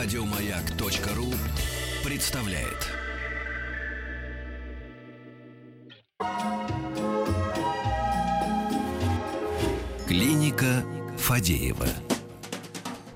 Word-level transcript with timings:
Радиомаяк.ру 0.00 1.26
представляет. 2.04 2.86
Клиника 10.06 10.84
Фадеева. 11.16 11.88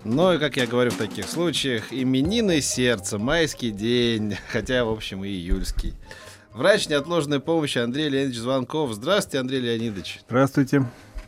Ну 0.02 0.32
и, 0.32 0.38
как 0.40 0.56
я 0.56 0.66
говорю 0.66 0.90
в 0.90 0.96
таких 0.96 1.28
случаях, 1.28 1.92
именины 1.92 2.60
сердца, 2.60 3.16
майский 3.16 3.70
день, 3.70 4.36
хотя, 4.50 4.84
в 4.84 4.90
общем, 4.90 5.24
и 5.24 5.28
июльский. 5.28 5.94
Врач 6.52 6.88
неотложной 6.88 7.38
помощи 7.38 7.78
Андрей 7.78 8.08
Леонидович 8.08 8.38
Звонков. 8.38 8.92
Здравствуйте, 8.94 9.38
Андрей 9.38 9.60
Леонидович. 9.60 10.18
Здравствуйте. 10.26 10.84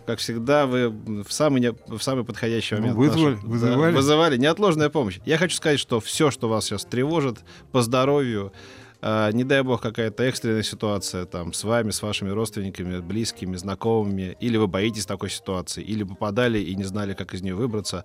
Как 0.06 0.18
всегда, 0.18 0.66
вы 0.66 0.90
в 0.90 1.32
самый, 1.32 1.60
не, 1.60 1.72
в 1.86 2.00
самый 2.02 2.24
подходящий 2.24 2.74
Ну, 2.74 2.80
момент. 2.80 2.96
вызвали- 2.98 3.34
нашу- 3.36 3.46
вызывали? 3.48 3.92
Да, 3.92 3.96
вызывали. 3.96 4.36
Неотложная 4.36 4.88
помощь. 4.90 5.18
Я 5.24 5.38
хочу 5.38 5.56
сказать, 5.56 5.80
что 5.80 6.00
все, 6.00 6.30
что 6.30 6.48
вас 6.48 6.64
сейчас 6.66 6.84
тревожит 6.84 7.38
по 7.72 7.80
здоровью, 7.80 8.52
а, 9.00 9.30
не 9.32 9.44
дай 9.44 9.62
бог 9.62 9.80
какая-то 9.82 10.22
экстренная 10.24 10.62
ситуация 10.62 11.24
там 11.24 11.52
с 11.52 11.64
вами, 11.64 11.90
с 11.90 12.02
вашими 12.02 12.30
родственниками, 12.30 13.00
близкими, 13.00 13.56
знакомыми, 13.56 14.36
или 14.40 14.56
вы 14.58 14.66
боитесь 14.66 15.06
такой 15.06 15.30
ситуации, 15.30 15.82
или 15.82 16.02
попадали 16.04 16.58
и 16.58 16.74
не 16.74 16.84
знали, 16.84 17.14
как 17.14 17.32
из 17.34 17.42
нее 17.42 17.54
выбраться, 17.54 18.04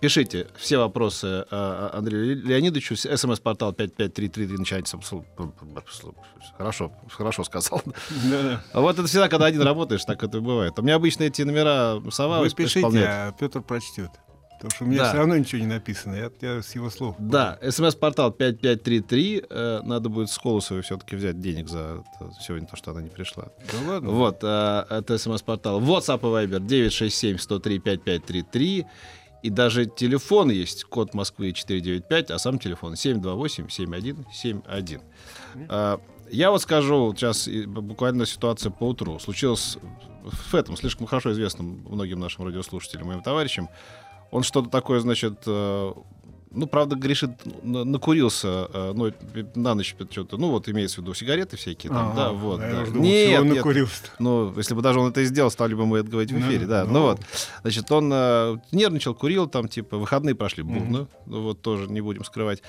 пишите 0.00 0.46
все 0.56 0.78
вопросы 0.78 1.44
а, 1.50 1.90
Андрею 1.94 2.36
Леонидовичу. 2.44 2.96
СМС-портал 2.96 3.72
5533 3.72 4.58
начинайте. 4.58 4.96
с- 4.96 5.12
Хорошо, 6.58 6.92
хорошо 7.10 7.44
сказал. 7.44 7.82
Да-да. 8.30 8.60
Вот 8.74 8.98
это 8.98 9.06
всегда, 9.08 9.28
когда 9.28 9.46
один 9.46 9.62
работаешь, 9.62 10.04
так 10.04 10.22
это 10.22 10.38
и 10.38 10.40
бывает. 10.40 10.78
У 10.78 10.82
меня 10.82 10.96
обычно 10.96 11.24
эти 11.24 11.42
номера 11.42 12.00
сова 12.10 12.40
Вы 12.40 12.50
пишите, 12.50 12.80
исполняют. 12.80 13.34
а 13.34 13.38
Петр 13.38 13.62
прочтет. 13.62 14.10
Потому 14.56 14.70
что 14.70 14.84
у 14.84 14.86
меня 14.86 14.98
Да. 15.02 15.08
все 15.08 15.18
равно 15.18 15.36
ничего 15.36 15.60
не 15.60 15.66
написано. 15.66 16.14
Я, 16.14 16.30
я 16.40 16.62
с 16.62 16.74
его 16.74 16.88
слов. 16.88 17.16
Да, 17.18 17.58
смс-портал 17.68 18.30
5533. 18.30 19.42
э, 19.50 19.80
надо 19.82 20.08
будет 20.08 20.30
с 20.30 20.38
Колосовой 20.38 20.82
все-таки 20.82 21.16
взять 21.16 21.38
денег 21.40 21.68
за 21.68 22.02
это 22.20 22.30
сегодня, 22.40 22.66
то, 22.66 22.76
что 22.76 22.92
она 22.92 23.02
не 23.02 23.10
пришла. 23.10 23.48
Да 23.72 23.78
ладно. 23.92 24.10
Вот, 24.10 24.38
э, 24.42 24.84
это 24.88 25.18
смс-портал. 25.18 25.80
WhatsApp 25.82 26.20
и 26.20 26.46
Viber 26.46 26.60
967-103-5533. 26.60 28.86
И 29.44 29.50
даже 29.50 29.84
телефон 29.84 30.50
есть, 30.50 30.84
код 30.84 31.12
Москвы 31.12 31.52
495, 31.52 32.30
а 32.30 32.38
сам 32.38 32.58
телефон 32.58 32.94
728-7171. 32.94 35.02
А, 35.68 36.00
Я 36.30 36.50
вот 36.50 36.62
скажу, 36.62 37.12
сейчас 37.14 37.46
буквально 37.66 38.24
ситуация 38.24 38.70
по 38.70 38.84
утру. 38.84 39.18
Случилось 39.18 39.76
в 40.22 40.54
этом, 40.54 40.78
слишком 40.78 41.06
хорошо 41.06 41.32
известном 41.32 41.84
многим 41.90 42.20
нашим 42.20 42.46
радиослушателям, 42.46 43.08
моим 43.08 43.22
товарищам. 43.22 43.68
Он 44.30 44.44
что-то 44.44 44.70
такое, 44.70 45.00
значит, 45.00 45.42
э, 45.46 45.92
ну, 46.54 46.66
правда, 46.66 46.96
грешит, 46.96 47.30
на- 47.62 47.84
накурился, 47.84 48.68
э, 48.72 48.92
ну, 48.94 49.12
на 49.54 49.74
ночь 49.74 49.94
что-то, 50.10 50.36
ну, 50.36 50.50
вот 50.50 50.68
имеется 50.68 50.96
в 51.00 51.04
виду 51.04 51.14
сигареты 51.14 51.56
всякие 51.56 51.90
там, 51.92 52.08
Ага, 52.10 52.14
да, 52.16 52.32
вот. 52.32 52.60
я 52.60 52.70
да. 52.70 52.84
думал, 52.86 53.02
Нет, 53.02 53.40
он 53.40 53.46
нет, 53.48 53.56
накурился. 53.56 54.02
ну, 54.18 54.52
если 54.56 54.74
бы 54.74 54.82
даже 54.82 55.00
он 55.00 55.10
это 55.10 55.20
и 55.20 55.24
сделал, 55.24 55.50
стали 55.50 55.74
бы 55.74 55.86
мы 55.86 55.98
это 55.98 56.08
говорить 56.10 56.32
в 56.32 56.38
Ну, 56.38 56.46
эфире, 56.48 56.66
да. 56.66 56.84
ну. 56.84 56.92
Ну 56.92 57.02
вот, 57.02 57.20
значит, 57.62 57.90
он 57.92 58.10
э, 58.12 58.56
нервничал, 58.72 59.14
курил, 59.14 59.46
там, 59.48 59.68
типа, 59.68 59.96
выходные 59.98 60.34
прошли 60.34 60.62
бурно, 60.62 61.08
ну 61.26 61.42
вот 61.42 61.60
тоже 61.62 61.86
не 61.88 62.00
будем 62.00 62.24
скрывать. 62.24 62.62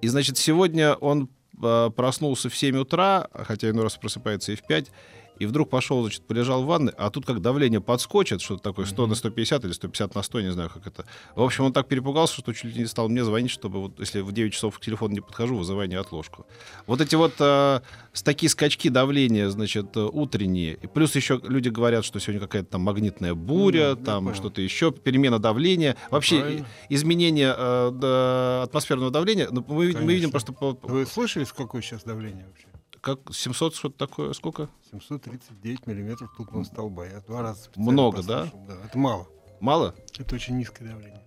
И, 0.00 0.08
значит, 0.08 0.36
сегодня 0.38 0.94
он 0.94 1.28
э, 1.62 1.90
проснулся 1.94 2.48
в 2.48 2.56
7 2.56 2.76
утра, 2.78 3.28
хотя 3.32 3.70
иной 3.70 3.84
раз 3.84 3.96
просыпается 3.96 4.52
и 4.52 4.56
в 4.56 4.62
5, 4.66 4.90
и 5.38 5.46
вдруг 5.46 5.70
пошел, 5.70 6.02
значит, 6.02 6.22
полежал 6.26 6.62
в 6.62 6.66
ванной, 6.66 6.92
а 6.96 7.10
тут 7.10 7.26
как 7.26 7.40
давление 7.40 7.80
подскочит, 7.80 8.40
что-то 8.40 8.62
такое, 8.62 8.86
100 8.86 9.06
на 9.06 9.14
150 9.14 9.64
или 9.64 9.72
150 9.72 10.14
на 10.14 10.22
100, 10.22 10.40
не 10.40 10.52
знаю, 10.52 10.70
как 10.72 10.86
это. 10.86 11.04
В 11.34 11.42
общем, 11.42 11.64
он 11.64 11.72
так 11.72 11.88
перепугался, 11.88 12.36
что 12.36 12.52
чуть 12.52 12.64
ли 12.74 12.80
не 12.82 12.86
стал 12.86 13.08
мне 13.08 13.24
звонить, 13.24 13.50
чтобы 13.50 13.80
вот, 13.80 14.00
если 14.00 14.20
в 14.20 14.32
9 14.32 14.52
часов 14.52 14.78
к 14.78 14.82
телефону 14.82 15.14
не 15.14 15.20
подхожу, 15.20 15.56
вызывай 15.56 15.88
неотложку. 15.88 16.46
Вот 16.86 17.00
эти 17.00 17.14
вот 17.14 17.34
э, 17.40 17.80
такие 18.22 18.48
скачки 18.50 18.88
давления, 18.88 19.48
значит, 19.48 19.96
утренние, 19.96 20.74
и 20.74 20.86
плюс 20.86 21.14
еще 21.16 21.40
люди 21.42 21.68
говорят, 21.68 22.04
что 22.04 22.20
сегодня 22.20 22.40
какая-то 22.40 22.70
там 22.70 22.82
магнитная 22.82 23.34
буря, 23.34 23.90
я 23.90 23.96
там 23.96 24.34
что-то 24.34 24.60
еще, 24.60 24.92
перемена 24.92 25.38
давления, 25.38 25.96
вообще 26.10 26.40
Правильно. 26.40 26.66
изменение 26.88 27.54
э, 27.56 27.90
да, 27.94 28.62
атмосферного 28.62 29.10
давления, 29.10 29.48
ну, 29.50 29.64
мы, 29.66 29.92
мы 29.92 30.14
видим 30.14 30.30
просто 30.30 30.52
по- 30.52 30.78
Вы 30.82 31.06
слышали, 31.06 31.44
какое 31.44 31.82
сейчас 31.82 32.04
давление 32.04 32.46
вообще? 32.46 32.66
Как 33.04 33.18
700 33.32 33.74
что-то 33.74 33.98
такое, 33.98 34.32
сколько? 34.32 34.68
739 34.90 35.86
миллиметров 35.86 36.32
ртутного 36.32 36.64
столба. 36.64 37.06
Я 37.06 37.20
два 37.20 37.42
раза 37.42 37.68
Много, 37.76 38.22
да? 38.22 38.44
послушал. 38.44 38.66
Да, 38.66 38.74
это 38.86 38.98
мало. 38.98 39.28
Мало? 39.60 39.94
Это 40.18 40.34
очень 40.34 40.56
низкое 40.56 40.88
давление. 40.88 41.20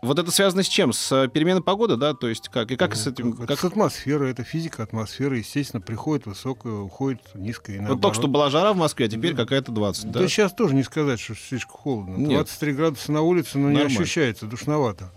Вот 0.00 0.16
это 0.18 0.30
связано 0.30 0.62
с 0.62 0.68
чем? 0.68 0.92
С 0.92 1.10
э, 1.10 1.28
переменой 1.28 1.60
погоды, 1.62 1.96
да? 1.96 2.14
То 2.14 2.28
есть 2.28 2.48
как? 2.48 2.70
И 2.70 2.76
как 2.76 2.90
Ну, 2.90 2.96
с 2.96 3.06
этим? 3.08 3.32
это 3.32 3.46
Как... 3.48 3.58
с 3.58 3.64
атмосферой, 3.64 4.30
это 4.30 4.44
физика 4.44 4.84
атмосферы. 4.84 5.38
Естественно, 5.38 5.80
приходит 5.80 6.26
высокая, 6.26 6.72
уходит 6.72 7.20
низкая. 7.34 7.76
И 7.76 7.78
Вот 7.80 7.82
наоборот. 7.88 8.02
только 8.02 8.14
что 8.16 8.28
была 8.28 8.48
жара 8.48 8.72
в 8.72 8.76
Москве, 8.76 9.06
а 9.06 9.08
теперь 9.08 9.34
Да. 9.34 9.42
какая-то 9.42 9.72
20, 9.72 10.10
да? 10.12 10.20
Да 10.20 10.28
сейчас 10.28 10.52
тоже 10.54 10.74
не 10.76 10.84
сказать, 10.84 11.18
что 11.18 11.34
слишком 11.34 11.72
холодно. 11.76 12.16
Нет. 12.16 12.30
23 12.30 12.72
градуса 12.74 13.10
на 13.12 13.22
улице, 13.22 13.58
но 13.58 13.68
не 13.70 13.74
Нормально. 13.78 14.00
ощущается, 14.00 14.46
душновато. 14.46 15.12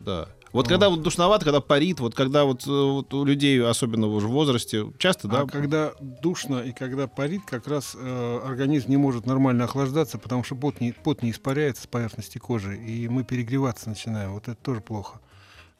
Да. 0.00 0.28
Вот 0.52 0.66
когда 0.68 0.88
вот 0.88 1.02
душновато, 1.02 1.44
когда 1.44 1.60
парит, 1.60 2.00
вот 2.00 2.14
когда 2.14 2.44
вот, 2.44 2.66
э, 2.66 2.70
вот 2.70 3.12
у 3.12 3.24
людей, 3.24 3.62
особенно 3.62 4.06
уже 4.06 4.28
в 4.28 4.30
возрасте, 4.30 4.92
часто, 4.98 5.28
да? 5.28 5.40
А 5.42 5.46
когда 5.46 5.92
душно 6.00 6.60
и 6.60 6.72
когда 6.72 7.06
парит, 7.06 7.42
как 7.46 7.68
раз 7.68 7.94
э, 7.98 8.40
организм 8.44 8.90
не 8.90 8.96
может 8.96 9.26
нормально 9.26 9.64
охлаждаться, 9.64 10.18
потому 10.18 10.44
что 10.44 10.54
пот 10.54 10.80
не, 10.80 10.92
пот 10.92 11.22
не 11.22 11.30
испаряется 11.30 11.82
с 11.82 11.86
поверхности 11.86 12.38
кожи, 12.38 12.76
и 12.78 13.08
мы 13.08 13.24
перегреваться 13.24 13.88
начинаем. 13.88 14.32
Вот 14.32 14.48
это 14.48 14.56
тоже 14.56 14.80
плохо. 14.80 15.20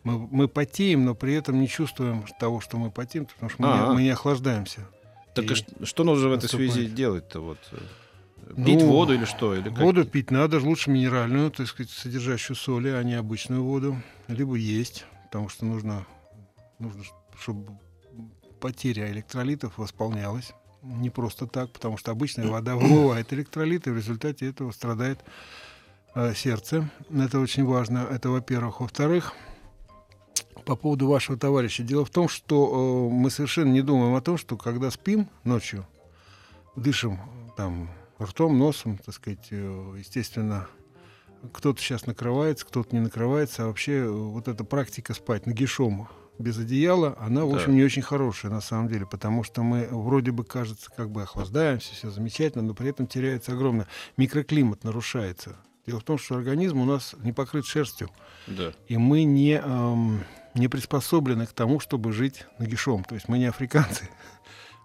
Мы, 0.05 0.19
мы 0.31 0.49
потеем, 0.49 1.05
но 1.05 1.15
при 1.15 1.35
этом 1.35 1.61
не 1.61 1.69
чувствуем 1.69 2.25
того, 2.39 2.61
что 2.61 2.77
мы 2.77 2.91
потеем, 2.91 3.27
потому 3.27 3.51
что 3.51 3.63
мы, 3.63 3.69
не, 3.69 3.95
мы 3.95 4.03
не 4.03 4.11
охлаждаемся. 4.11 4.87
Так 5.35 5.51
и 5.51 5.55
И 5.55 5.85
что 5.85 6.05
нужно 6.05 6.29
в 6.29 6.33
этой 6.33 6.45
наступает. 6.45 6.73
связи 6.73 6.89
делать-то? 6.89 7.41
Вот? 7.41 7.59
Э, 8.57 8.65
Пить 8.65 8.81
Ну, 8.81 8.89
воду 8.89 9.15
или 9.15 9.25
что? 9.25 9.55
Или 9.55 9.69
как? 9.69 9.79
Воду 9.79 10.05
пить 10.05 10.31
надо, 10.31 10.59
лучше 10.61 10.91
минеральную, 10.91 11.51
так 11.51 11.67
сказать, 11.67 11.91
содержащую 11.91 12.57
соли, 12.57 12.89
а 12.89 13.03
не 13.03 13.15
обычную 13.15 13.63
воду. 13.63 13.97
Либо 14.29 14.55
есть, 14.55 15.07
потому 15.25 15.49
что 15.49 15.65
нужно, 15.65 16.07
нужно 16.79 17.03
чтобы 17.39 17.79
потеря 18.61 19.11
электролитов 19.11 19.79
восполнялась. 19.79 20.53
Не 20.83 21.11
просто 21.11 21.47
так, 21.47 21.71
потому 21.71 21.97
что 21.97 22.11
обычная 22.11 22.49
вода 22.49 22.77
вымывает 22.77 23.33
электролиты, 23.33 23.91
и 23.91 23.93
в 23.93 23.97
результате 23.97 24.49
этого 24.49 24.73
страдает 24.73 25.21
э, 26.15 26.35
сердце. 26.35 26.91
Это 27.11 27.41
очень 27.41 27.65
важно. 27.65 28.07
Это, 28.11 28.31
во-первых. 28.31 28.81
Во-вторых, 28.81 29.35
по 30.65 30.77
поводу 30.77 31.09
вашего 31.09 31.39
товарища. 31.39 31.83
Дело 31.83 32.05
в 32.05 32.11
том, 32.11 32.29
что 32.29 33.09
э, 33.11 33.15
мы 33.15 33.31
совершенно 33.31 33.73
не 33.73 33.83
думаем 33.83 34.15
о 34.15 34.21
том, 34.21 34.37
что 34.37 34.57
когда 34.57 34.91
спим 34.91 35.29
ночью, 35.45 35.87
дышим 36.77 37.15
э, 37.15 37.19
там 37.57 37.91
ртом, 38.27 38.59
носом, 38.59 38.99
так 38.99 39.15
сказать, 39.15 39.49
э, 39.51 39.95
естественно, 39.99 40.67
кто-то 41.53 41.81
сейчас 41.81 42.07
накрывается, 42.07 42.67
кто-то 42.67 42.95
не 42.95 43.01
накрывается, 43.01 43.65
а 43.65 43.67
вообще 43.67 43.93
э, 43.99 44.09
вот 44.11 44.49
эта 44.49 44.65
практика 44.65 45.15
спать 45.15 45.47
нагишом 45.47 46.09
без 46.39 46.57
одеяла, 46.59 47.17
она, 47.21 47.45
в 47.45 47.51
Да. 47.51 47.57
общем, 47.57 47.75
не 47.75 47.83
очень 47.83 48.03
хорошая 48.03 48.51
на 48.53 48.61
самом 48.61 48.89
деле, 48.89 49.07
потому 49.07 49.43
что 49.45 49.63
мы 49.63 49.89
вроде 49.91 50.31
бы, 50.31 50.45
кажется, 50.45 50.91
как 50.97 51.11
бы 51.11 51.23
охлаждаемся, 51.23 51.95
все 51.95 52.11
замечательно, 52.11 52.63
но 52.63 52.75
при 52.75 52.91
этом 52.91 53.07
теряется 53.07 53.53
огромное, 53.53 53.89
микроклимат 54.17 54.85
нарушается. 54.85 55.57
Дело 55.87 56.01
в 56.01 56.05
том, 56.05 56.19
что 56.19 56.37
организм 56.37 56.81
у 56.81 56.85
нас 56.85 57.15
не 57.25 57.33
покрыт 57.33 57.65
шерстью, 57.67 58.11
Да. 58.47 58.73
и 58.89 58.97
мы 58.99 59.25
не, 59.25 59.55
эм, 59.65 60.23
не 60.55 60.69
приспособлены 60.69 61.47
к 61.47 61.53
тому, 61.53 61.81
чтобы 61.81 62.13
жить 62.13 62.47
нагишом. 62.59 63.05
То 63.05 63.15
есть 63.15 63.29
мы 63.29 63.39
не 63.39 63.47
африканцы. 63.47 64.09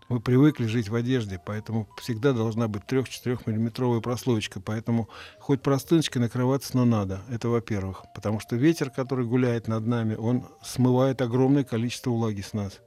Мы 0.09 0.19
привыкли 0.19 0.65
жить 0.65 0.89
в 0.89 0.95
одежде, 0.95 1.39
поэтому 1.43 1.87
всегда 1.97 2.33
должна 2.33 2.67
быть 2.67 2.83
3-4 2.83 3.39
миллиметровая 3.45 4.01
прослоечка. 4.01 4.59
Поэтому 4.59 5.09
хоть 5.39 5.61
простыночкой 5.61 6.21
накрываться, 6.21 6.75
но 6.75 6.85
надо. 6.85 7.21
Это 7.29 7.49
во-первых. 7.49 8.03
Потому 8.13 8.39
что 8.39 8.55
ветер, 8.55 8.89
который 8.89 9.25
гуляет 9.25 9.67
над 9.67 9.85
нами, 9.87 10.15
он 10.15 10.45
смывает 10.63 11.21
огромное 11.21 11.63
количество 11.63 12.11
влаги 12.11 12.41
с 12.41 12.53
нас. 12.53 12.79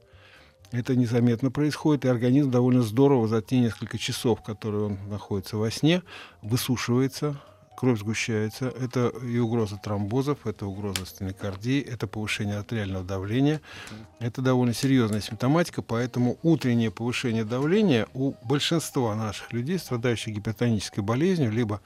Это 0.71 0.95
незаметно 0.95 1.49
происходит, 1.49 2.05
и 2.05 2.09
организм 2.09 2.51
довольно 2.51 2.81
здорово 2.81 3.27
за 3.27 3.41
те 3.41 3.59
несколько 3.59 3.97
часов, 3.97 4.43
которые 4.43 4.85
он 4.85 5.09
находится 5.09 5.57
во 5.57 5.71
сне, 5.71 6.03
высушивается, 6.41 7.41
кровь 7.77 7.99
сгущается. 7.99 8.69
Это 8.69 9.09
и 9.23 9.37
угроза 9.37 9.77
тромбозов, 9.77 10.47
это 10.47 10.65
угроза 10.65 11.05
стенокардии, 11.05 11.79
это 11.79 12.07
повышение 12.07 12.57
артериального 12.57 13.03
давления. 13.05 13.61
Это 14.19 14.41
довольно 14.41 14.73
серьезная 14.73 15.21
симптоматика, 15.21 15.83
поэтому 15.83 16.37
утреннее 16.41 16.89
повышение 16.89 17.45
давления 17.45 18.07
у 18.15 18.33
большинства 18.43 19.15
наших 19.15 19.53
людей, 19.53 19.77
страдающих 19.77 20.33
гипертонической 20.33 21.03
болезнью, 21.03 21.51
либо 21.51 21.79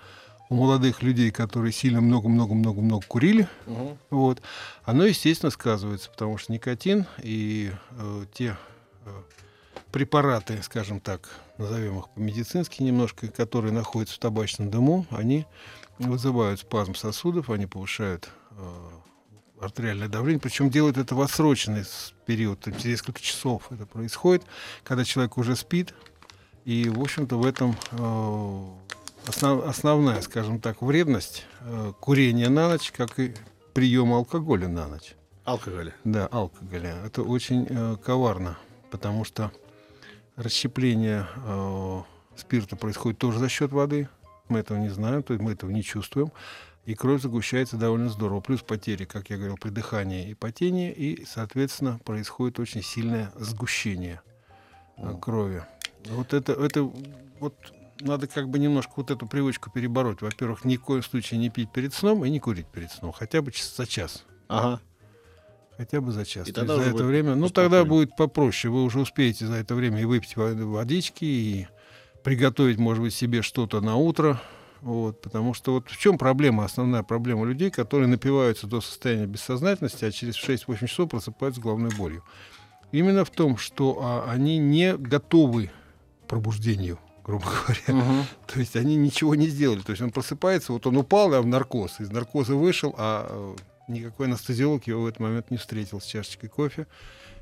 у 0.49 0.55
молодых 0.55 1.01
людей, 1.01 1.29
которые 1.31 1.73
сильно 1.73 1.99
много-много-много-много 1.99 3.05
курили, 3.05 3.47
Мгм. 3.67 3.97
вот, 4.11 4.41
оно, 4.85 5.05
естественно, 5.05 5.49
сказывается, 5.51 6.09
потому 6.09 6.37
что 6.37 6.53
никотин 6.53 7.05
и 7.21 7.71
э, 7.97 8.25
те 8.33 8.55
э, 9.05 9.21
препараты, 9.91 10.61
скажем 10.63 10.99
так, 11.01 11.29
назовем 11.57 11.99
их 11.99 12.09
по-медицински 12.09 12.81
немножко, 12.83 13.27
которые 13.27 13.73
находятся 13.73 14.15
в 14.15 14.19
табачном 14.19 14.69
дыму, 14.69 15.05
они 15.09 15.45
вызывают 16.07 16.59
спазм 16.59 16.95
сосудов, 16.95 17.49
они 17.49 17.65
повышают 17.65 18.29
э, 18.51 18.89
артериальное 19.59 20.07
давление, 20.07 20.39
причем 20.39 20.69
делают 20.69 20.97
это 20.97 21.15
в 21.15 21.21
отсроченный 21.21 21.83
период, 22.25 22.59
то 22.59 22.71
есть 22.71 22.85
несколько 22.85 23.21
часов 23.21 23.71
это 23.71 23.85
происходит, 23.85 24.43
когда 24.83 25.03
человек 25.03 25.37
уже 25.37 25.55
спит, 25.55 25.93
и, 26.65 26.89
в 26.89 27.01
общем-то, 27.01 27.37
в 27.37 27.45
этом 27.45 27.75
э, 27.91 28.65
основ, 29.27 29.65
основная, 29.65 30.21
скажем 30.21 30.59
так, 30.59 30.81
вредность 30.81 31.45
э, 31.61 31.93
курения 31.99 32.49
на 32.49 32.69
ночь, 32.69 32.91
как 32.91 33.19
и 33.19 33.33
приема 33.73 34.17
алкоголя 34.17 34.67
на 34.67 34.87
ночь. 34.87 35.15
Алкоголя? 35.43 35.93
Да, 36.03 36.27
алкоголя. 36.27 37.01
Это 37.05 37.23
очень 37.23 37.65
э, 37.67 37.97
коварно, 38.03 38.57
потому 38.91 39.23
что 39.23 39.51
расщепление 40.35 41.27
э, 41.35 42.01
спирта 42.35 42.75
происходит 42.75 43.17
тоже 43.17 43.39
за 43.39 43.49
счет 43.49 43.71
воды. 43.71 44.07
Мы 44.51 44.59
этого 44.59 44.77
не 44.77 44.89
знаем, 44.89 45.23
то 45.23 45.33
есть 45.33 45.43
мы 45.43 45.53
этого 45.53 45.71
не 45.71 45.83
чувствуем 45.83 46.31
и 46.85 46.95
кровь 46.95 47.21
загущается 47.21 47.77
довольно 47.77 48.09
здорово. 48.09 48.41
Плюс 48.41 48.61
потери, 48.61 49.05
как 49.05 49.29
я 49.29 49.37
говорил, 49.37 49.57
при 49.57 49.69
дыхании 49.69 50.29
и 50.29 50.33
потении, 50.33 50.91
и, 50.91 51.25
соответственно, 51.25 51.99
происходит 52.03 52.59
очень 52.59 52.81
сильное 52.81 53.31
сгущение 53.35 54.21
mm. 54.97 55.19
крови. 55.19 55.63
Вот 56.05 56.33
это, 56.33 56.53
это 56.53 56.91
вот 57.39 57.55
надо 57.99 58.27
как 58.27 58.49
бы 58.49 58.57
немножко 58.57 58.93
вот 58.95 59.11
эту 59.11 59.27
привычку 59.27 59.69
перебороть. 59.69 60.21
Во-первых, 60.21 60.65
ни 60.65 60.77
в 60.77 60.81
коем 60.81 61.03
случае 61.03 61.39
не 61.39 61.49
пить 61.49 61.71
перед 61.71 61.93
сном 61.93 62.25
и 62.25 62.29
не 62.29 62.39
курить 62.39 62.67
перед 62.67 62.91
сном, 62.91 63.11
хотя 63.11 63.41
бы 63.41 63.51
за 63.55 63.85
час. 63.85 64.25
Ага. 64.47 64.81
Хотя 65.77 66.01
бы 66.01 66.11
за 66.11 66.25
час. 66.25 66.47
И 66.47 66.51
тогда 66.51 66.77
за 66.77 66.89
это 66.89 67.03
время, 67.03 67.35
ну 67.35 67.49
тогда 67.49 67.85
будет 67.85 68.15
попроще. 68.15 68.71
Вы 68.71 68.83
уже 68.83 68.99
успеете 68.99 69.45
за 69.45 69.55
это 69.55 69.75
время 69.75 70.01
и 70.01 70.05
выпить 70.05 70.35
водички, 70.35 71.25
и 71.25 71.67
приготовить, 72.23 72.77
может 72.77 73.03
быть, 73.03 73.13
себе 73.13 73.41
что-то 73.41 73.81
на 73.81 73.95
утро, 73.95 74.41
вот, 74.81 75.21
потому 75.21 75.53
что 75.53 75.73
вот 75.73 75.89
в 75.89 75.97
чем 75.97 76.17
проблема, 76.17 76.65
основная 76.65 77.03
проблема 77.03 77.45
людей, 77.45 77.69
которые 77.69 78.07
напиваются 78.07 78.65
до 78.65 78.81
состояния 78.81 79.27
бессознательности, 79.27 80.05
а 80.05 80.11
через 80.11 80.35
6-8 80.37 80.87
часов 80.87 81.09
просыпаются 81.09 81.61
с 81.61 81.63
головной 81.63 81.91
болью. 81.95 82.23
Именно 82.91 83.23
в 83.23 83.29
том, 83.29 83.57
что 83.57 83.99
а, 84.01 84.31
они 84.31 84.57
не 84.57 84.97
готовы 84.97 85.71
к 86.23 86.27
пробуждению, 86.27 86.99
грубо 87.23 87.45
говоря. 87.89 88.03
Угу. 88.03 88.25
То 88.47 88.59
есть 88.59 88.75
они 88.75 88.95
ничего 88.95 89.35
не 89.35 89.47
сделали. 89.47 89.81
То 89.81 89.91
есть 89.91 90.01
он 90.01 90.11
просыпается, 90.11 90.73
вот 90.73 90.87
он 90.87 90.97
упал 90.97 91.33
а 91.33 91.41
в 91.41 91.45
наркоз, 91.45 91.99
из 91.99 92.11
наркоза 92.11 92.55
вышел, 92.55 92.95
а 92.97 93.27
э, 93.29 93.55
никакой 93.87 94.25
анестезиолог 94.25 94.87
его 94.87 95.03
в 95.03 95.05
этот 95.05 95.19
момент 95.19 95.51
не 95.51 95.57
встретил 95.57 96.01
с 96.01 96.05
чашечкой 96.05 96.49
кофе, 96.49 96.87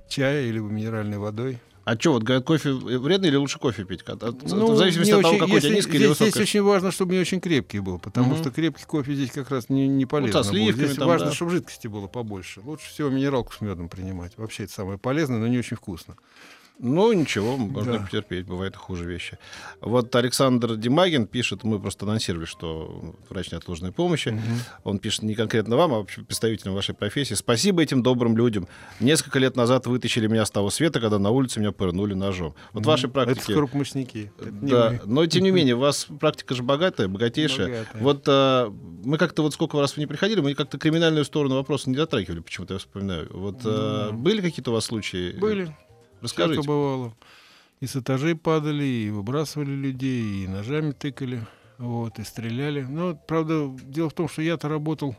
чая 0.10 0.46
или 0.46 0.60
минеральной 0.60 1.18
водой. 1.18 1.60
А 1.90 2.00
что, 2.00 2.14
вот 2.14 2.22
говорят, 2.22 2.46
кофе 2.46 2.72
вредно 2.72 3.26
или 3.26 3.36
лучше 3.36 3.58
кофе 3.58 3.84
пить? 3.84 4.04
Ну, 4.08 4.74
в 4.74 4.78
зависимости 4.78 5.12
от 5.12 5.24
того, 5.24 5.40
какой 5.40 5.58
у 5.58 5.60
тебя 5.60 5.74
низкий 5.74 5.90
здесь, 5.90 6.02
или 6.02 6.08
высокий. 6.08 6.30
Здесь 6.30 6.44
очень 6.44 6.62
важно, 6.62 6.92
чтобы 6.92 7.16
не 7.16 7.20
очень 7.20 7.42
крепкий 7.42 7.80
был, 7.80 7.98
потому 7.98 8.34
угу. 8.34 8.40
что 8.40 8.52
крепкий 8.52 8.86
кофе 8.86 9.16
здесь 9.16 9.32
как 9.32 9.50
раз 9.50 9.70
не, 9.70 9.88
не 9.88 10.06
полезно. 10.06 10.38
Ну, 10.38 10.44
со 10.44 10.50
сливками, 10.52 10.86
здесь 10.86 10.98
там, 10.98 11.08
важно, 11.08 11.30
да. 11.30 11.34
чтобы 11.34 11.50
жидкости 11.50 11.88
было 11.88 12.06
побольше. 12.06 12.62
Лучше 12.62 12.92
всего 12.92 13.10
минералку 13.10 13.54
с 13.54 13.62
медом 13.62 13.90
принимать. 13.90 14.34
Вообще 14.38 14.66
это 14.66 14.74
самое 14.74 15.00
полезное, 15.00 15.40
но 15.40 15.48
не 15.48 15.58
очень 15.58 15.78
вкусно. 15.78 16.16
Ну, 16.82 17.12
ничего, 17.12 17.58
можно 17.58 17.94
да. 17.94 18.00
потерпеть, 18.00 18.46
бывают 18.46 18.78
хуже 18.78 19.04
вещи. 19.04 19.38
Вот 19.82 20.16
Александр 20.16 20.78
Димагин 20.78 21.28
пишет, 21.28 21.66
мы 21.66 21.78
просто 21.78 22.06
анонсировали, 22.06 22.46
что 22.46 23.16
врач 23.30 23.52
неотложной 23.52 23.92
помощи. 23.92 24.30
Угу. 24.30 24.40
Он 24.86 25.00
пишет 25.00 25.24
не 25.24 25.36
конкретно 25.36 25.76
вам, 25.76 25.94
а 25.94 25.98
вообще 25.98 26.22
представителям 26.22 26.74
вашей 26.74 26.96
профессии. 26.96 27.34
Спасибо 27.34 27.84
этим 27.84 28.02
добрым 28.02 28.38
людям. 28.38 28.66
Несколько 29.02 29.40
лет 29.40 29.58
назад 29.58 29.88
вытащили 29.88 30.28
меня 30.28 30.46
с 30.46 30.52
того 30.52 30.70
света, 30.70 31.02
когда 31.02 31.20
на 31.20 31.32
улице 31.32 31.60
меня 31.60 31.74
пырнули 31.74 32.14
ножом. 32.14 32.56
Вот 32.72 32.82
угу. 32.82 32.92
вашей 32.92 33.10
практике... 33.10 33.42
Это 33.42 33.52
скоропомощники. 33.52 34.32
Да, 34.40 35.02
но 35.04 35.26
тем 35.26 35.44
не 35.44 35.52
менее, 35.52 35.76
у 35.76 35.80
вас 35.80 36.08
практика 36.20 36.56
же 36.56 36.64
богатая, 36.64 37.10
богатейшая. 37.10 37.68
Богатая. 37.68 38.02
Вот 38.02 38.24
а, 38.28 38.74
мы 39.04 39.18
как-то 39.18 39.42
вот 39.42 39.54
сколько 39.54 39.78
раз 39.78 39.98
вы 39.98 40.02
не 40.02 40.08
приходили, 40.08 40.40
мы 40.40 40.54
как-то 40.54 40.78
криминальную 40.78 41.26
сторону 41.26 41.56
вопроса 41.56 41.90
не 41.90 41.98
затрагивали, 41.98 42.40
почему-то 42.40 42.76
я 42.76 42.80
вспоминаю. 42.80 43.28
Вот 43.32 43.58
а, 43.66 44.12
были 44.14 44.40
какие-то 44.40 44.72
у 44.72 44.76
вас 44.76 44.86
случаи? 44.86 45.38
Были. 45.38 45.76
Расскажите. 46.22 46.62
Всяко 46.62 46.68
бывало. 46.68 47.14
И 47.80 47.88
с 47.88 47.96
этажей 47.96 48.36
падали, 48.36 48.84
и 48.84 49.10
выбрасывали 49.10 49.72
людей, 49.72 50.44
и 50.44 50.48
ножами 50.48 50.92
тыкали, 50.92 51.46
вот, 51.78 52.20
и 52.20 52.24
стреляли. 52.24 52.82
Но, 52.82 53.16
правда, 53.16 53.70
дело 53.84 54.10
в 54.10 54.14
том, 54.14 54.28
что 54.28 54.42
я-то 54.42 54.68
работал 54.68 55.16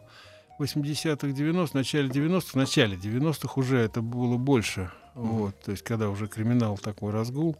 в 0.58 0.62
80-х, 0.62 1.26
90-х, 1.28 1.66
в 1.68 1.74
начале 1.74 2.08
90-х, 2.08 2.48
в 2.52 2.54
начале 2.56 2.96
90-х 2.96 3.52
уже 3.56 3.78
это 3.78 4.02
было 4.02 4.36
больше. 4.36 4.90
Вот, 5.14 5.58
то 5.60 5.70
есть, 5.70 5.82
когда 5.82 6.10
уже 6.10 6.28
криминал 6.28 6.76
такой 6.76 7.12
разгул 7.12 7.56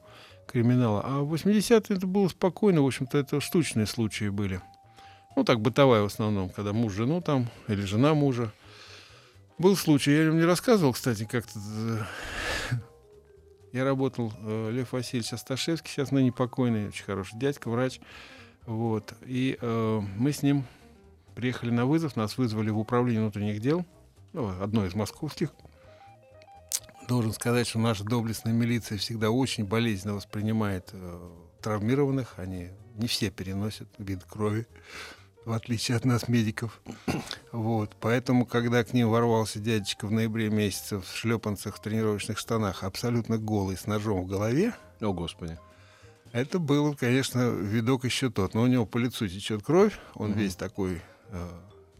криминала. 0.50 1.02
А 1.04 1.20
в 1.20 1.32
80-е 1.32 1.96
это 1.96 2.06
было 2.06 2.28
спокойно, 2.28 2.82
в 2.82 2.87
общем-то, 2.87 3.19
это 3.19 3.40
штучные 3.40 3.87
случаи 3.87 4.28
были. 4.28 4.60
Ну, 5.37 5.44
так, 5.44 5.60
бытовая 5.60 6.02
в 6.02 6.06
основном, 6.06 6.50
когда 6.50 6.72
муж 6.72 6.92
жену 6.92 7.20
там, 7.20 7.48
или 7.69 7.82
жена 7.82 8.14
мужа. 8.14 8.52
Был 9.58 9.76
случай, 9.76 10.12
я 10.12 10.26
вам 10.26 10.38
не 10.38 10.44
рассказывал, 10.44 10.92
кстати, 10.92 11.25
как-то 11.25 11.58
э, 11.58 11.98
я 13.72 13.84
работал, 13.84 14.32
э, 14.38 14.70
Лев 14.72 14.93
Васильевич 14.93 15.32
Асташевский, 15.32 15.90
сейчас 15.90 16.11
ныне 16.11 16.32
покойный, 16.32 16.88
очень 16.88 17.05
хороший 17.05 17.38
дядька, 17.38 17.70
врач. 17.70 18.00
Вот. 18.67 19.14
И 19.22 19.56
э, 19.61 20.00
мы 20.17 20.32
с 20.32 20.43
ним 20.43 20.64
приехали 21.34 21.70
на 21.70 21.87
вызов, 21.87 22.17
нас 22.17 22.37
вызвали 22.37 22.70
в 22.70 22.78
управление 22.78 23.22
внутренних 23.22 23.61
дел, 23.61 23.87
ну, 24.32 24.50
одно 24.61 24.87
из 24.87 24.94
московских. 24.94 25.52
Должен 27.08 27.32
сказать, 27.32 27.67
что 27.67 27.78
наша 27.78 28.05
доблестная 28.05 28.52
милиция 28.52 28.99
всегда 28.99 29.31
очень 29.31 29.64
болезненно 29.64 30.14
воспринимает 30.14 30.90
э, 30.93 31.31
травмированных. 31.61 32.38
Они 32.38 32.69
не 32.96 33.06
все 33.06 33.31
переносят 33.31 33.88
вид 33.99 34.25
крови 34.25 34.66
в 35.44 35.52
отличие 35.52 35.96
от 35.96 36.04
нас, 36.04 36.28
медиков. 36.28 36.81
Вот. 37.52 37.96
Поэтому, 38.00 38.46
когда 38.46 38.84
к 38.84 38.92
ним 38.92 39.08
ворвался 39.08 39.58
дядечка 39.58 40.06
в 40.06 40.12
ноябре 40.12 40.50
месяце 40.50 40.98
в 41.00 41.06
шлепанцах, 41.06 41.76
в 41.76 41.81
тренировочных 41.81 42.38
штанах, 42.38 42.84
абсолютно 42.84 43.38
голый, 43.38 43.76
с 43.76 43.87
ножом 43.87 44.22
в 44.22 44.26
голове... 44.26 44.72
О, 45.00 45.12
Господи. 45.12 45.58
Это 46.32 46.60
был, 46.60 46.94
конечно, 46.94 47.50
видок 47.50 48.04
еще 48.04 48.31
тот. 48.31 48.54
Но 48.54 48.62
у 48.62 48.66
него 48.66 48.87
по 48.87 48.98
лицу 48.98 49.26
течет 49.26 49.64
кровь, 49.64 49.98
он 50.14 50.31
угу. 50.31 50.38
весь 50.38 50.54
такой 50.54 51.02
э, 51.31 51.48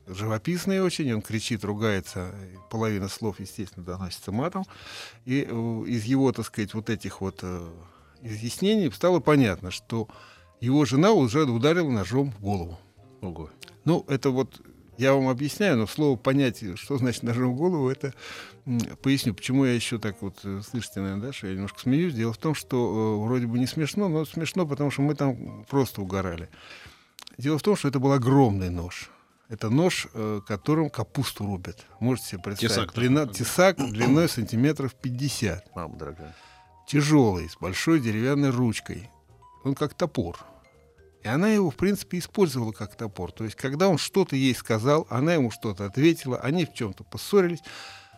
живописный 0.06 0.81
очень, 0.81 1.12
он 1.12 1.22
кричит, 1.22 1.64
ругается, 1.64 2.32
половина 2.70 3.08
слов, 3.08 3.40
естественно, 3.40 3.84
доносится 3.84 4.31
матом. 4.31 4.64
И 5.25 5.46
э, 5.48 5.84
из 5.88 6.04
его, 6.04 6.31
так 6.32 6.46
сказать, 6.46 6.75
вот 6.75 6.90
этих 6.90 7.20
вот 7.20 7.40
э, 7.42 7.69
изъяснений 8.22 8.90
стало 8.92 9.19
понятно, 9.20 9.70
что 9.70 10.08
его 10.60 10.84
жена 10.84 11.12
уже 11.12 11.44
ударила 11.44 11.90
ножом 11.90 12.32
в 12.32 12.40
голову. 12.40 12.78
Ого. 13.20 13.50
Ну, 13.84 14.05
это 14.08 14.31
вот 14.31 14.61
я 15.00 15.14
вам 15.14 15.28
объясняю, 15.28 15.78
но 15.78 15.87
слово 15.87 16.16
понять, 16.16 16.62
что 16.78 16.99
значит 16.99 17.23
ножом 17.23 17.54
в 17.54 17.56
голову, 17.56 17.88
это 17.88 18.12
поясню, 19.02 19.35
почему 19.35 19.64
я 19.64 19.73
еще 19.73 19.99
так 19.99 20.21
вот, 20.21 20.38
э, 20.45 20.61
слышите, 20.68 21.00
наверное, 21.00 21.28
да, 21.28 21.33
что 21.33 21.47
я 21.47 21.54
немножко 21.54 21.80
смеюсь. 21.80 22.12
Дело 22.12 22.35
в 22.35 22.38
том, 22.38 22.54
что 22.54 22.76
э, 22.76 23.26
вроде 23.26 23.47
бы 23.47 23.59
не 23.59 23.66
смешно, 23.66 24.09
но 24.09 24.26
смешно, 24.26 24.66
потому 24.66 24.90
что 24.90 25.00
мы 25.00 25.14
там 25.14 25.64
просто 25.71 26.02
угорали. 26.02 26.50
Дело 27.38 27.59
в 27.59 27.62
том, 27.62 27.76
что 27.76 27.88
это 27.88 27.99
был 27.99 28.12
огромный 28.12 28.68
нож. 28.68 29.11
Это 29.49 29.71
нож, 29.71 30.06
э, 30.12 30.42
которым 30.47 30.90
капусту 30.90 31.47
рубят. 31.47 31.87
Можете 31.99 32.28
себе 32.28 32.42
представить. 32.42 32.75
Тесак. 32.75 32.95
Длина, 32.95 33.26
тесак 33.26 33.76
длиной 33.78 34.28
сантиметров 34.28 34.95
50. 34.95 35.75
Мама 35.75 35.97
дорогая. 35.97 36.37
Тяжелый, 36.87 37.49
с 37.49 37.56
большой 37.56 38.00
деревянной 38.00 38.50
ручкой. 38.50 39.11
Он 39.64 39.75
как 39.75 39.95
топор. 39.95 40.38
И 41.23 41.29
она 41.29 41.50
его, 41.50 41.71
в 41.71 41.77
принципе, 41.77 42.19
использовала 42.19 42.73
как 42.73 42.97
топор. 42.97 43.31
То 43.33 43.45
есть, 43.45 43.57
когда 43.57 43.89
он 43.89 43.99
что-то 43.99 44.37
ей 44.37 44.55
сказал, 44.55 45.07
она 45.11 45.35
ему 45.35 45.50
что-то 45.50 45.85
ответила, 45.85 46.39
они 46.39 46.65
в 46.65 46.73
чем-то 46.73 47.05
поссорились. 47.05 47.61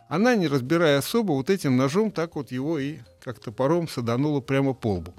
Она, 0.09 0.37
не 0.37 0.47
разбирая 0.47 0.99
особо, 0.99 1.33
вот 1.33 1.51
этим 1.51 1.77
ножом 1.77 2.11
так 2.11 2.37
вот 2.37 2.53
его 2.53 2.79
и 2.79 2.99
как 3.25 3.39
топором 3.39 3.89
саданула 3.89 4.41
прямо 4.41 4.73
по 4.75 4.95
лбу. 4.95 5.15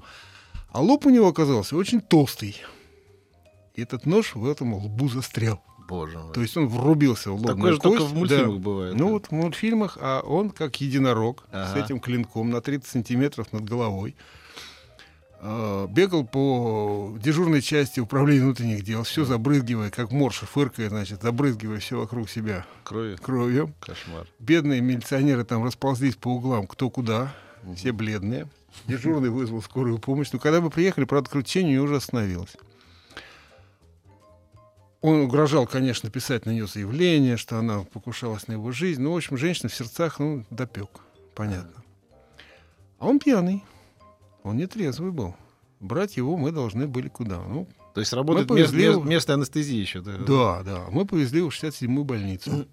А 0.70 0.80
лоб 0.80 1.06
у 1.06 1.10
него 1.10 1.28
оказался 1.28 1.76
очень 1.76 2.00
толстый. 2.00 2.62
И 3.74 3.82
этот 3.82 4.06
нож 4.06 4.34
в 4.34 4.48
этом 4.48 4.74
лбу 4.74 5.08
застрял. 5.08 5.62
Боже 5.86 6.18
мой. 6.18 6.32
То 6.32 6.40
есть 6.40 6.56
он 6.56 6.68
врубился 6.68 7.30
в 7.30 7.34
лобную 7.34 7.56
Такое 7.56 7.72
же 7.72 7.78
кость. 7.78 7.98
только 7.98 8.04
в 8.04 8.14
мультфильмах 8.14 8.56
да. 8.56 8.62
бывает. 8.62 8.94
Ну 8.94 9.08
вот 9.10 9.26
в 9.26 9.30
мультфильмах, 9.32 9.98
а 10.00 10.20
он 10.22 10.50
как 10.50 10.80
единорог 10.80 11.44
ага. 11.50 11.72
с 11.72 11.84
этим 11.84 12.00
клинком 12.00 12.50
на 12.50 12.60
30 12.60 12.88
сантиметров 12.88 13.52
над 13.52 13.64
головой. 13.64 14.16
Э, 15.40 15.86
бегал 15.90 16.24
по 16.24 17.14
дежурной 17.20 17.60
части 17.60 18.00
управления 18.00 18.44
внутренних 18.44 18.82
дел, 18.82 19.02
все 19.02 19.24
забрызгивая, 19.24 19.90
как 19.90 20.10
морша, 20.10 20.46
фыркая, 20.46 20.88
значит, 20.88 21.22
забрызгивая 21.22 21.80
все 21.80 21.98
вокруг 21.98 22.30
себя 22.30 22.64
кровью. 22.82 23.18
кровью. 23.18 23.74
Кошмар. 23.80 24.26
Бедные 24.38 24.80
милиционеры 24.80 25.44
там 25.44 25.62
расползлись 25.62 26.16
по 26.16 26.28
углам, 26.28 26.66
кто 26.66 26.88
куда, 26.88 27.34
угу. 27.62 27.74
все 27.74 27.92
бледные. 27.92 28.48
Дежурный 28.86 29.28
вызвал 29.28 29.62
скорую 29.62 29.98
помощь. 29.98 30.30
Но 30.32 30.38
когда 30.38 30.60
мы 30.60 30.70
приехали, 30.70 31.04
правда, 31.04 31.28
кручение 31.28 31.80
уже 31.80 31.96
остановилось. 31.96 32.56
Он 35.02 35.20
угрожал, 35.20 35.66
конечно, 35.66 36.08
писать 36.08 36.46
на 36.46 36.50
нее 36.50 36.66
заявление, 36.66 37.36
что 37.36 37.58
она 37.58 37.80
покушалась 37.80 38.48
на 38.48 38.52
его 38.52 38.72
жизнь. 38.72 39.02
Ну, 39.02 39.12
в 39.12 39.16
общем, 39.16 39.36
женщина 39.36 39.68
в 39.68 39.74
сердцах, 39.74 40.18
ну, 40.18 40.44
допек, 40.48 40.88
понятно. 41.34 41.84
А 42.98 43.06
он 43.06 43.18
пьяный. 43.18 43.62
Он 44.44 44.56
не 44.56 44.66
трезвый 44.66 45.10
был. 45.10 45.34
Брать 45.80 46.16
его 46.16 46.36
мы 46.36 46.52
должны 46.52 46.86
были 46.86 47.08
куда? 47.08 47.40
Ну, 47.40 47.66
то 47.94 48.00
есть 48.00 48.12
работает 48.12 48.46
повезли... 48.46 48.86
место, 48.86 49.02
место 49.02 49.34
анестезии 49.34 49.76
еще, 49.76 50.00
да? 50.00 50.18
Да, 50.18 50.62
да. 50.62 50.84
Мы 50.90 51.06
повезли 51.06 51.38
его 51.38 51.50
в 51.50 51.54
67-ю 51.54 52.04
больницу. 52.04 52.66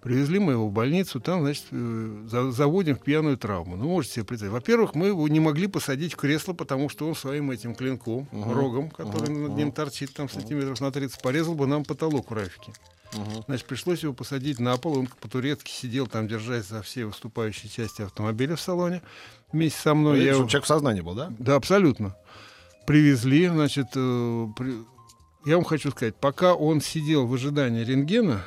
Привезли 0.00 0.38
мы 0.38 0.52
его 0.52 0.68
в 0.68 0.72
больницу, 0.72 1.20
там, 1.20 1.40
значит, 1.40 1.64
э, 1.72 2.26
за- 2.30 2.52
заводим 2.52 2.94
в 2.96 3.00
пьяную 3.00 3.36
травму. 3.36 3.76
Ну, 3.76 3.88
можете 3.88 4.14
себе 4.14 4.24
представить. 4.26 4.52
Во-первых, 4.52 4.94
мы 4.94 5.08
его 5.08 5.26
не 5.26 5.40
могли 5.40 5.66
посадить 5.66 6.14
в 6.14 6.16
кресло, 6.16 6.52
потому 6.52 6.88
что 6.88 7.08
он 7.08 7.16
своим 7.16 7.50
этим 7.50 7.74
клинком, 7.74 8.28
Мгм. 8.30 8.52
рогом, 8.52 8.90
который 8.90 9.30
Мгм. 9.30 9.42
над 9.48 9.56
ним 9.56 9.72
торчит 9.72 10.12
там 10.14 10.28
сантиметров 10.28 10.80
на 10.80 10.92
30, 10.92 11.20
порезал 11.20 11.54
бы 11.56 11.66
нам 11.66 11.84
потолок 11.84 12.30
в 12.30 12.34
рафике. 12.34 12.72
Мгм. 13.14 13.42
Значит, 13.48 13.66
пришлось 13.66 14.02
его 14.04 14.12
посадить 14.12 14.60
на 14.60 14.76
пол. 14.76 14.98
Он 14.98 15.08
по-турецки 15.20 15.70
сидел 15.72 16.06
там, 16.06 16.28
держась 16.28 16.68
за 16.68 16.80
все 16.82 17.04
выступающие 17.06 17.68
части 17.68 18.02
автомобиля 18.02 18.54
в 18.54 18.60
салоне 18.60 19.02
вместе 19.50 19.80
со 19.80 19.94
мной. 19.94 20.20
Видишь, 20.20 20.36
Я 20.36 20.42
Человек 20.46 20.64
в 20.64 20.66
сознании 20.68 21.00
был, 21.00 21.14
да? 21.14 21.32
Да, 21.38 21.56
абсолютно. 21.56 22.14
Привезли, 22.86 23.48
значит, 23.48 23.86
э, 23.96 24.46
при- 24.56 24.84
я 25.44 25.56
вам 25.56 25.64
хочу 25.64 25.90
сказать, 25.90 26.14
пока 26.16 26.54
он 26.54 26.80
сидел 26.80 27.26
в 27.26 27.34
ожидании 27.34 27.82
рентгена, 27.84 28.42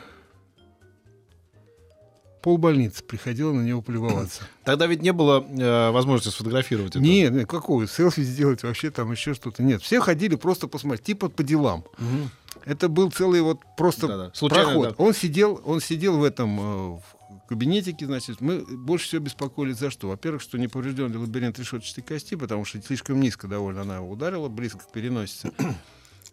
полбольницы 2.42 3.04
приходило 3.04 3.52
на 3.54 3.62
него 3.62 3.82
полюбоваться. 3.82 4.44
Тогда 4.64 4.88
ведь 4.88 5.02
не 5.02 5.14
было 5.14 5.46
э, 5.48 5.92
возможности 5.92 6.34
сфотографировать 6.34 6.92
это. 6.92 7.00
Нет, 7.00 7.32
нет, 7.34 7.48
какого? 7.48 7.88
Селфи 7.88 8.22
сделать, 8.22 8.64
вообще 8.64 8.92
там 8.92 9.12
еще 9.12 9.34
что-то. 9.34 9.64
Нет, 9.64 9.82
все 9.82 10.00
ходили 10.00 10.36
просто 10.36 10.68
посмотреть, 10.68 11.06
типа 11.06 11.30
по 11.30 11.44
делам. 11.44 11.84
Мгм. 11.98 12.32
Это 12.66 12.90
был 12.90 13.12
целый 13.12 13.42
вот 13.42 13.60
просто 13.78 14.08
Да-да. 14.08 14.32
Случайно, 14.34 14.66
проход. 14.72 14.90
да. 14.90 15.04
Он 15.04 15.14
сидел, 15.14 15.62
он 15.66 15.82
сидел 15.82 16.18
в 16.18 16.24
этом 16.24 16.60
э, 16.60 17.00
в 17.00 17.48
кабинетике, 17.48 18.06
значит, 18.06 18.42
мы 18.42 18.60
больше 18.60 19.08
всего 19.08 19.24
беспокоились 19.24 19.78
за 19.78 19.90
что? 19.90 20.08
Во-первых, 20.10 20.42
что 20.42 20.58
не 20.58 20.68
поврежден 20.68 21.16
лабиринт 21.16 21.60
решетчатой 21.60 22.04
кости, 22.04 22.36
потому 22.36 22.66
что 22.66 22.82
слишком 22.82 23.20
низко 23.20 23.48
довольно 23.48 23.82
она 23.82 23.98
его 23.98 24.10
ударила, 24.10 24.48
близко 24.48 24.80
к 24.80 24.92
переносице. 24.92 25.52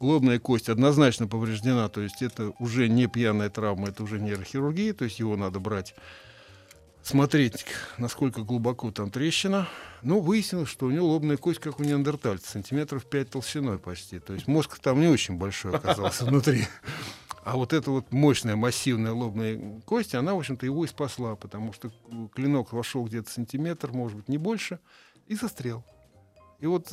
Лобная 0.00 0.38
кость 0.38 0.68
однозначно 0.68 1.26
повреждена, 1.26 1.88
то 1.88 2.00
есть 2.00 2.22
это 2.22 2.52
уже 2.60 2.88
не 2.88 3.08
пьяная 3.08 3.50
травма, 3.50 3.88
это 3.88 4.04
уже 4.04 4.20
нейрохирургия, 4.20 4.94
то 4.94 5.04
есть 5.04 5.18
его 5.18 5.36
надо 5.36 5.58
брать, 5.58 5.94
смотреть, 7.02 7.64
насколько 7.96 8.42
глубоко 8.42 8.90
там 8.92 9.10
трещина. 9.10 9.68
Ну, 10.02 10.20
выяснилось, 10.20 10.68
что 10.68 10.86
у 10.86 10.90
него 10.90 11.08
лобная 11.08 11.36
кость, 11.36 11.58
как 11.58 11.80
у 11.80 11.84
неандертальца, 11.84 12.50
сантиметров 12.50 13.06
5 13.06 13.30
толщиной 13.30 13.78
почти. 13.78 14.20
То 14.20 14.34
есть 14.34 14.46
мозг 14.46 14.78
там 14.78 15.00
не 15.00 15.08
очень 15.08 15.36
большой 15.36 15.74
оказался 15.74 16.24
внутри. 16.26 16.66
А 17.44 17.56
вот 17.56 17.72
эта 17.72 17.90
вот 17.90 18.12
мощная, 18.12 18.56
массивная 18.56 19.12
лобная 19.12 19.80
кость, 19.86 20.14
она, 20.14 20.34
в 20.34 20.38
общем-то, 20.38 20.66
его 20.66 20.84
и 20.84 20.88
спасла, 20.88 21.34
потому 21.34 21.72
что 21.72 21.90
клинок 22.34 22.72
вошел 22.72 23.04
где-то 23.04 23.30
сантиметр, 23.30 23.90
может 23.90 24.18
быть, 24.18 24.28
не 24.28 24.38
больше, 24.38 24.78
и 25.26 25.34
застрял. 25.34 25.84
И 26.60 26.66
вот 26.66 26.92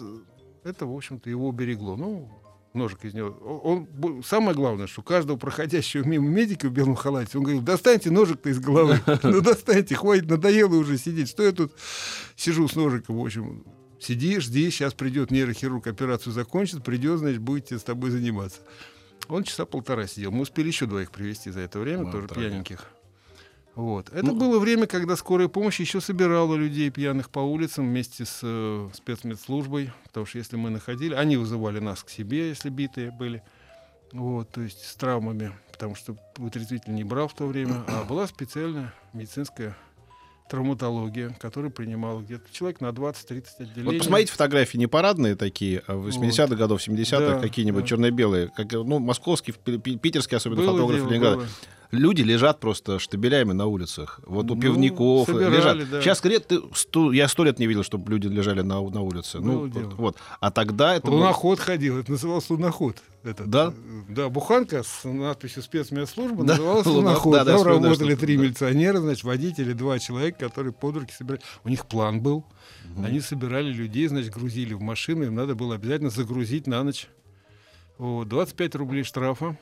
это, 0.64 0.86
в 0.86 0.96
общем-то, 0.96 1.30
его 1.30 1.50
уберегло. 1.50 1.96
Ну, 1.98 2.32
ножик 2.76 3.06
из 3.06 3.14
него. 3.14 3.30
Он, 3.64 4.24
самое 4.24 4.56
главное, 4.56 4.88
что 4.88 5.02
каждого 5.02 5.38
проходящего 5.38 6.04
мимо 6.04 6.28
медика 6.28 6.68
в 6.68 6.72
белом 6.72 6.96
халате, 6.96 7.38
он 7.38 7.44
говорил, 7.44 7.62
достаньте 7.62 8.12
ножик-то 8.12 8.50
из 8.50 8.60
головы. 8.60 9.00
Ну, 9.24 9.42
достаньте, 9.42 9.96
хватит, 9.96 10.30
надоело 10.30 10.76
уже 10.76 10.98
сидеть. 10.98 11.30
Что 11.30 11.44
я 11.44 11.52
тут 11.52 11.74
сижу 12.36 12.68
с 12.68 12.76
ножиком, 12.76 13.18
в 13.18 13.26
общем. 13.26 13.64
Сиди, 14.00 14.40
жди, 14.40 14.70
сейчас 14.70 14.94
придет 14.94 15.32
нейрохирург, 15.32 15.88
операцию 15.88 16.34
закончит, 16.34 16.84
придет, 16.84 17.20
значит, 17.20 17.40
будете 17.40 17.80
с 17.80 17.84
тобой 17.84 18.12
заниматься. 18.12 18.60
Он 19.28 19.44
часа 19.44 19.66
полтора 19.66 20.06
сидел. 20.06 20.32
Мы 20.32 20.42
успели 20.42 20.68
еще 20.68 20.86
двоих 20.86 21.12
привести 21.12 21.50
за 21.50 21.62
это 21.62 21.80
время, 21.80 22.04
Ну, 22.04 22.12
тоже 22.12 22.28
пьяненьких. 22.28 22.86
Вот. 23.76 24.10
Это 24.12 24.28
Ну- 24.28 24.36
было 24.36 24.58
время, 24.60 24.88
когда 24.88 25.16
скорая 25.18 25.48
помощь 25.50 25.80
еще 25.82 26.00
собирала 26.00 26.56
людей 26.56 26.90
пьяных 26.90 27.30
по 27.30 27.40
улицам 27.40 27.88
вместе 27.88 28.24
с 28.26 28.40
э, 28.42 28.90
спецмедслужбой, 28.94 29.92
потому 30.06 30.26
что 30.26 30.38
если 30.38 30.56
мы 30.56 30.70
находили, 30.70 31.14
они 31.14 31.36
вызывали 31.38 31.80
нас 31.80 32.02
к 32.04 32.10
себе, 32.10 32.48
если 32.50 32.70
битые 32.70 33.12
были, 33.12 33.44
вот, 34.14 34.50
то 34.52 34.62
есть 34.62 34.82
с 34.86 34.96
травмами, 34.96 35.52
потому 35.74 35.96
что 35.96 36.16
вытрезвитель 36.38 36.94
не 36.94 37.04
брал 37.04 37.28
в 37.28 37.34
то 37.34 37.46
время, 37.48 37.84
а 37.88 38.06
была 38.06 38.28
специальная 38.28 38.94
медицинская 39.14 39.76
травматология, 40.50 41.36
которая 41.40 41.72
принимала 41.72 42.22
где-то 42.22 42.44
человек 42.54 42.80
на 42.80 42.88
20-30 42.92 43.46
отделений. 43.60 43.84
Вот 43.84 43.98
посмотрите 43.98 44.32
фотографии 44.32 44.78
не 44.78 44.88
парадные 44.88 45.36
такие, 45.36 45.82
а 45.88 45.94
80-х 45.96 46.56
годов, 46.56 46.88
70-х, 46.88 47.36
Да, 47.36 47.40
какие-нибудь 47.42 47.82
да. 47.82 47.88
черно-белые, 47.88 48.50
как, 48.56 48.72
ну, 48.72 49.00
московский, 49.00 49.54
пи- 49.54 49.80
пи- 49.80 49.98
питерский, 49.98 50.38
особенно 50.38 50.62
Было 50.62 50.74
фотограф 50.74 51.00
дело, 51.00 51.10
Ленинграда. 51.10 51.38
было. 51.38 51.48
Люди 51.92 52.22
лежат 52.24 52.60
просто 52.60 53.00
штабелями 53.00 53.52
на 53.54 53.66
улицах. 53.68 54.20
Вот 54.26 54.50
у 54.52 54.56
Ну, 54.56 54.62
пивников 54.62 55.28
собирали, 55.28 55.56
лежат. 55.56 55.90
да. 55.90 56.02
Сейчас 56.02 56.24
лет, 56.26 56.48
ты 56.48 56.60
сто- 56.74 57.12
я 57.12 57.28
сто 57.28 57.44
лет 57.44 57.60
не 57.60 57.68
видел, 57.68 57.84
чтобы 57.84 58.12
люди 58.12 58.28
лежали 58.28 58.62
на, 58.62 58.82
на 58.82 59.02
улице. 59.02 59.40
ну, 59.40 59.52
Было 59.52 59.60
вот, 59.62 59.72
дело. 59.72 59.94
вот. 59.98 60.18
А 60.40 60.52
тогда 60.52 60.96
это 60.96 61.10
Луноход 61.12 61.60
ходил, 61.60 61.98
это 62.00 62.12
назывался 62.12 62.54
луноход. 62.54 62.98
Этот, 63.24 63.50
Да? 63.50 63.74
Да, 64.08 64.30
буханка 64.30 64.84
с 64.84 65.04
надписью 65.04 65.64
спецмедслужба 65.64 66.44
Да, 66.44 66.54
называлась 66.54 66.86
луноход, 66.86 67.34
да, 67.34 67.44
да, 67.44 67.52
Там 67.52 67.58
вспоминаю, 67.58 67.84
работали 67.84 68.16
три 68.16 68.38
да. 68.38 68.44
милиционера, 68.44 68.98
значит, 69.00 69.24
водители, 69.24 69.74
два 69.74 69.98
человека, 70.00 70.38
которые 70.48 70.74
под 70.74 70.98
руки 70.98 71.14
собирали. 71.14 71.42
У 71.64 71.70
них 71.70 71.86
план 71.88 72.22
был. 72.22 72.46
Они 73.04 73.20
собирали 73.20 73.72
людей, 73.74 74.08
значит, 74.08 74.32
грузили 74.34 74.74
в 74.74 74.82
машины. 74.82 75.24
Им 75.26 75.36
надо 75.36 75.56
было 75.56 75.76
обязательно 75.76 76.10
загрузить 76.12 76.68
на 76.68 76.84
ночь. 76.84 77.08
Вот, 77.98 78.28
25 78.28 78.76
рублей 78.76 79.04
штрафа. 79.04 79.58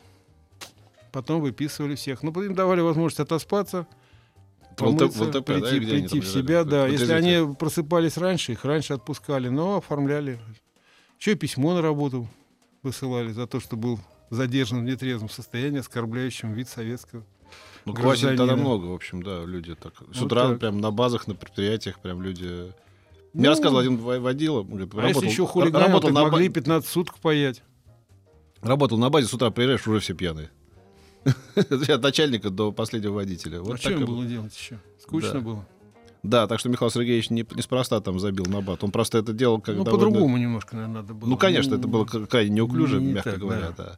Потом 1.13 1.41
выписывали 1.41 1.93
всех. 1.93 2.23
Ну, 2.23 2.31
им 2.41 2.55
давали 2.55 2.81
возможность 2.81 3.19
отоспаться, 3.19 3.85
помыться, 4.75 5.07
в 5.19 5.27
ЛТП, 5.27 5.31
да, 5.31 5.41
прийти, 5.43 5.79
прийти 5.79 6.19
в 6.19 6.27
себя, 6.27 6.63
да. 6.63 6.87
Если 6.87 7.13
они 7.13 7.53
просыпались 7.53 8.17
раньше, 8.17 8.53
их 8.53 8.65
раньше 8.65 8.93
отпускали, 8.93 9.47
но 9.47 9.77
оформляли. 9.77 10.39
Еще 11.19 11.33
и 11.33 11.35
письмо 11.35 11.75
на 11.75 11.83
работу 11.83 12.27
высылали 12.81 13.31
за 13.31 13.45
то, 13.45 13.59
что 13.59 13.77
был 13.77 13.99
задержан 14.31 14.79
в 14.79 14.83
нетрезвом 14.83 15.29
состоянии, 15.29 15.79
оскорбляющим 15.79 16.53
вид 16.53 16.67
советского. 16.67 17.23
Ну, 17.85 17.93
квасили 17.93 18.35
тогда 18.35 18.55
много, 18.55 18.87
в 18.87 18.93
общем, 18.93 19.21
да, 19.21 19.43
люди 19.45 19.75
так. 19.75 19.93
С 20.11 20.17
Вот 20.19 20.25
утра 20.25 20.49
так. 20.49 20.59
прям 20.59 20.81
на 20.81 20.89
базах, 20.89 21.27
на 21.27 21.35
предприятиях 21.35 21.99
прям 21.99 22.23
люди... 22.23 22.73
Мне 23.33 23.43
Ну, 23.43 23.49
рассказывал 23.49 23.77
один 23.81 23.97
во- 23.97 24.19
водила, 24.19 24.63
говорит, 24.63 24.91
А 24.93 24.97
работал, 24.97 25.21
если 25.21 25.31
еще 25.31 25.45
хулиганил, 25.45 25.87
работал, 25.87 26.09
на, 26.09 26.23
могли 26.23 26.49
15 26.49 26.89
суток 26.89 27.19
паять. 27.19 27.61
работал 28.63 28.97
на 28.97 29.11
базе, 29.11 29.27
с 29.27 29.33
утра 29.35 29.51
приезжаешь, 29.51 29.85
уже 29.87 29.99
все 29.99 30.15
пьяные. 30.15 30.49
От 31.55 32.01
начальника 32.01 32.49
до 32.49 32.71
последнего 32.71 33.13
водителя. 33.13 33.61
Вот 33.61 33.75
а 33.75 33.77
что 33.77 33.91
им 33.91 34.05
было 34.05 34.25
делать 34.25 34.55
еще? 34.57 34.79
Скучно 34.99 35.33
Да. 35.33 35.39
было. 35.39 35.67
Да, 36.23 36.47
так 36.47 36.57
что 36.59 36.69
Михаил 36.69 36.89
Сергеевич 36.89 37.29
не, 37.29 37.45
неспроста 37.53 37.99
там 37.99 38.17
забил 38.17 38.45
на 38.45 38.61
бат. 38.61 38.81
Он 38.83 38.91
просто 38.91 39.17
это 39.17 39.33
делал 39.33 39.59
как 39.59 39.75
ну, 39.75 39.83
довольно- 39.83 40.05
по-другому 40.05 40.37
немножко, 40.37 40.75
наверное, 40.77 41.01
надо 41.01 41.13
было. 41.13 41.27
Ну, 41.29 41.37
конечно, 41.37 41.75
это 41.75 41.85
было 41.87 42.05
к- 42.05 42.27
крайне 42.27 42.55
неуклюже, 42.55 43.01
не 43.01 43.11
мягко 43.11 43.31
так, 43.31 43.39
говоря, 43.39 43.73
да. 43.77 43.83
да. 43.83 43.97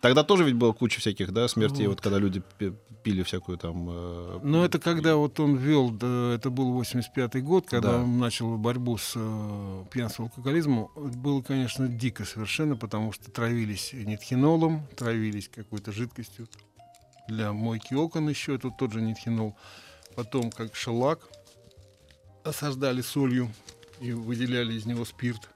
Тогда 0.00 0.22
тоже 0.22 0.44
ведь 0.44 0.54
было 0.54 0.72
куча 0.72 1.00
всяких, 1.00 1.32
да, 1.32 1.48
смертей, 1.48 1.88
вот, 1.88 1.94
Вот. 1.96 2.00
когда 2.02 2.18
люди 2.18 2.40
пи- 2.58 2.72
пили 3.02 3.24
всякую 3.24 3.58
там... 3.58 3.88
э, 3.90 4.38
Но 4.44 4.64
это 4.64 4.78
когда 4.78 5.16
вот 5.16 5.40
он 5.40 5.56
вел, 5.56 5.90
да, 5.90 6.34
это 6.34 6.50
был 6.50 6.80
85-й 6.80 7.40
год, 7.40 7.66
когда 7.68 7.92
Да. 7.92 7.98
он 7.98 8.20
начал 8.20 8.56
борьбу 8.56 8.96
с 8.96 9.14
э, 9.16 9.84
пьянством 9.90 10.26
алкоголизмом, 10.26 10.88
было, 10.94 11.42
конечно, 11.42 11.88
дико 11.88 12.24
совершенно, 12.24 12.76
потому 12.76 13.10
что 13.10 13.28
травились 13.32 13.90
нитхинолом, 13.92 14.86
травились 14.96 15.48
какой-то 15.52 15.90
жидкостью 15.90 16.46
для 17.28 17.52
мойки 17.52 17.94
окон 17.94 18.28
еще, 18.28 18.56
тут 18.58 18.76
тот 18.78 18.92
же 18.92 19.02
нитхинол. 19.02 19.56
Потом, 20.14 20.50
как 20.52 20.74
шелак, 20.76 21.18
осаждали 22.46 23.00
солью 23.00 23.50
и 24.00 24.12
выделяли 24.12 24.74
из 24.74 24.86
него 24.86 25.04
спирт. 25.04 25.48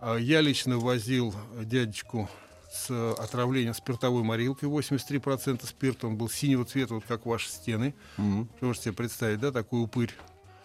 А 0.00 0.16
Я 0.16 0.40
лично 0.40 0.78
возил 0.78 1.34
дядечку 1.62 2.28
с 2.70 3.12
отравлением 3.14 3.74
спиртовой 3.74 4.22
морилкой, 4.22 4.68
83% 4.68 5.66
спирта, 5.66 6.06
он 6.06 6.16
был 6.16 6.28
синего 6.28 6.64
цвета, 6.64 6.94
вот 6.94 7.04
как 7.06 7.26
ваши 7.26 7.48
стены. 7.48 7.94
мгм. 8.16 8.48
Можете 8.60 8.84
себе 8.86 8.94
представить, 8.94 9.40
да, 9.40 9.52
такой 9.52 9.82
упырь. 9.82 10.12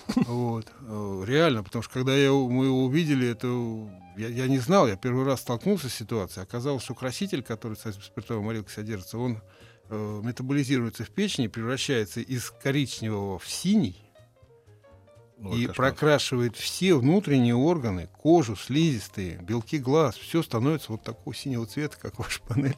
Вот. 0.27 0.67
Э, 0.81 1.23
Реально, 1.25 1.63
потому 1.63 1.81
что 1.81 1.93
когда 1.93 2.13
я, 2.15 2.31
мы 2.31 2.65
его 2.65 2.83
увидели, 2.83 3.25
это 3.25 3.47
я, 4.17 4.27
я 4.27 4.47
не 4.47 4.59
знал, 4.59 4.85
я 4.87 4.97
первый 4.97 5.25
раз 5.25 5.39
столкнулся 5.39 5.87
с 5.87 5.93
ситуацией. 5.93 6.43
Оказалось, 6.43 6.83
что 6.83 6.93
краситель, 6.93 7.41
который 7.41 7.77
со 7.77 7.93
спиртовой 7.93 8.43
морилкой 8.43 8.73
содержится, 8.73 9.17
он 9.17 9.41
э, 9.89 10.21
метаболизируется 10.23 11.05
в 11.05 11.09
печени, 11.09 11.47
превращается 11.47 12.19
из 12.19 12.51
коричневого 12.51 13.39
в 13.39 13.47
синий 13.49 14.02
Ой, 15.41 15.61
и 15.61 15.67
прокрашивает 15.67 16.55
все 16.55 16.95
внутренние 16.95 17.55
органы, 17.55 18.09
кожу, 18.21 18.55
слизистые, 18.55 19.39
белки 19.41 19.77
глаз, 19.77 20.15
все 20.15 20.41
становится 20.43 20.91
вот 20.91 21.03
такого 21.03 21.35
синего 21.35 21.65
цвета, 21.65 21.97
как 21.99 22.19
ваша 22.19 22.41
панель. 22.41 22.77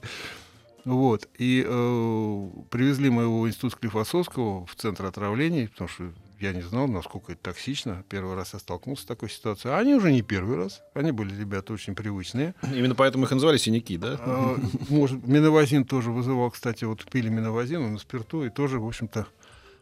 Вот. 0.85 1.27
И 1.39 1.65
э, 1.67 2.49
привезли 2.69 3.09
мы 3.09 3.23
его 3.23 3.41
в 3.41 3.47
институт 3.47 3.73
Склифосовского 3.73 4.65
в 4.67 4.75
центр 4.75 5.05
отравлений, 5.05 5.67
потому 5.67 5.87
что 5.87 6.11
я 6.39 6.53
не 6.53 6.61
знал, 6.61 6.87
насколько 6.87 7.31
это 7.31 7.41
токсично. 7.41 8.03
Первый 8.09 8.35
раз 8.35 8.53
я 8.53 8.59
столкнулся 8.59 9.03
с 9.03 9.05
такой 9.05 9.29
ситуацией. 9.29 9.73
А 9.73 9.79
они 9.79 9.95
уже 9.95 10.11
не 10.11 10.21
первый 10.21 10.57
раз. 10.57 10.81
Они 10.93 11.11
были 11.11 11.35
ребята 11.35 11.73
очень 11.73 11.95
привычные. 11.95 12.53
Именно 12.61 12.93
поэтому 12.93 13.25
их 13.25 13.31
и 13.31 13.35
называли 13.35 13.57
синяки, 13.57 13.97
да? 13.97 14.17
А, 14.19 14.57
Может, 14.89 15.25
миновазин 15.25 15.85
тоже 15.85 16.11
вызывал, 16.11 16.51
кстати, 16.51 16.83
вот 16.83 17.03
пили 17.09 17.29
миновазин 17.29 17.81
он 17.81 17.93
на 17.93 17.99
спирту, 17.99 18.45
и 18.45 18.49
тоже, 18.49 18.79
в 18.79 18.87
общем-то, 18.87 19.27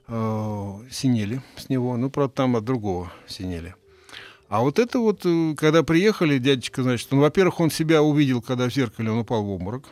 э, 0.07 0.73
синели 0.91 1.41
с 1.55 1.69
него. 1.69 1.97
Ну, 1.97 2.09
правда, 2.09 2.33
там 2.33 2.55
от 2.55 2.63
другого 2.63 3.11
синели. 3.27 3.75
А 4.49 4.61
вот 4.61 4.79
это 4.79 4.99
вот, 4.99 5.25
э, 5.25 5.55
когда 5.55 5.83
приехали, 5.83 6.37
дядечка, 6.37 6.83
значит, 6.83 7.11
он, 7.11 7.19
во-первых, 7.19 7.59
он 7.59 7.71
себя 7.71 8.03
увидел, 8.03 8.41
когда 8.41 8.69
в 8.69 8.73
зеркале 8.73 9.11
он 9.11 9.19
упал 9.19 9.43
в 9.43 9.49
обморок. 9.49 9.85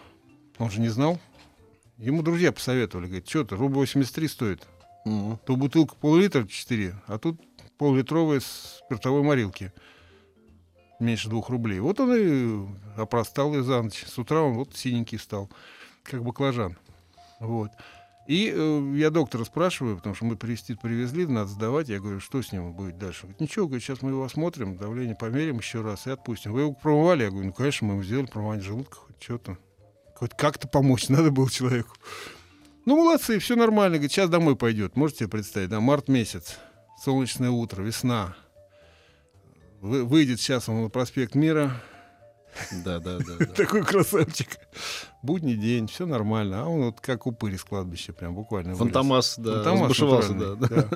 Он 0.60 0.70
же 0.70 0.82
не 0.82 0.90
знал. 0.90 1.20
Ему 1.98 2.22
друзья 2.22 2.52
посоветовали, 2.52 3.06
говорит, 3.06 3.30
что 3.30 3.44
то 3.44 3.56
рубль 3.56 3.76
83 3.76 4.28
стоит. 4.28 4.68
Мгм. 5.06 5.40
То 5.46 5.56
бутылка 5.56 5.96
пол-литра 5.96 6.46
4, 6.46 6.96
а 7.08 7.18
тут 7.18 7.42
пол-литровая 7.78 8.40
спиртовой 8.40 9.24
морилки. 9.24 9.72
Меньше 11.00 11.30
двух 11.30 11.50
рублей. 11.50 11.80
Вот 11.80 12.00
он 12.00 12.16
и 12.16 12.68
опростал 12.96 13.54
ее 13.54 13.64
за 13.64 13.82
ночь. 13.82 14.06
С 14.06 14.20
утра 14.20 14.42
он 14.42 14.54
вот 14.54 14.76
синенький 14.76 15.18
стал, 15.18 15.50
как 16.04 16.24
баклажан. 16.24 16.78
Вот. 17.40 17.72
И 18.28 18.54
э, 18.56 18.94
я 18.96 19.10
доктора 19.10 19.44
спрашиваю, 19.44 19.98
потому 19.98 20.16
что 20.16 20.26
мы 20.26 20.36
привезти 20.36 20.76
привезли, 20.76 21.26
надо 21.26 21.50
сдавать. 21.50 21.90
Я 21.90 22.00
говорю, 22.00 22.20
что 22.20 22.42
с 22.42 22.52
ним 22.52 22.74
будет 22.74 22.98
дальше? 22.98 23.22
Говорит, 23.24 23.42
ничего, 23.42 23.66
говорит, 23.68 23.84
сейчас 23.84 24.02
мы 24.02 24.12
его 24.12 24.24
осмотрим, 24.24 24.78
давление 24.78 25.16
померим 25.16 25.58
еще 25.58 25.82
раз 25.82 26.08
и 26.08 26.12
отпустим. 26.12 26.54
Вы 26.54 26.62
его 26.62 26.74
промывали? 26.74 27.24
Я 27.24 27.30
говорю, 27.30 27.48
ну, 27.48 27.54
конечно, 27.54 27.88
мы 27.88 27.94
ему 27.94 28.04
сделали 28.04 28.28
промывание 28.28 28.64
желудка, 28.64 28.96
хоть 28.96 29.22
что-то. 29.22 29.58
Хоть 30.16 30.32
как-то 30.38 30.68
помочь 30.68 31.10
надо 31.10 31.32
было 31.32 31.50
человеку. 31.50 31.96
Ну, 32.86 32.96
молодцы, 32.98 33.40
все 33.40 33.56
нормально. 33.56 33.98
Говорит, 33.98 34.12
сейчас 34.12 34.30
домой 34.30 34.56
пойдет. 34.56 34.96
Можете 34.96 35.20
себе 35.20 35.30
представить, 35.30 35.70
да, 35.70 35.80
март 35.80 36.08
месяц, 36.08 36.58
солнечное 37.04 37.50
утро, 37.50 37.82
весна. 37.82 38.36
Вы- 39.82 40.04
выйдет 40.04 40.40
сейчас 40.40 40.70
он 40.70 40.84
на 40.84 40.90
проспект 40.90 41.34
Мира, 41.34 41.82
Да, 42.84 43.00
да, 43.00 43.18
да. 43.40 43.46
такой 43.46 43.84
красавчик. 43.84 44.60
Будний 45.22 45.56
день, 45.56 45.88
все 45.88 46.06
нормально. 46.06 46.64
А 46.64 46.66
он 46.66 46.86
вот 46.86 47.02
как 47.02 47.28
упырь 47.28 47.56
из 47.56 47.64
кладбища, 47.64 48.14
прям 48.14 48.36
буквально. 48.36 48.76
Фантомас, 48.76 49.36
да, 49.38 49.64
Фантомас 49.64 50.30
да. 50.30 50.88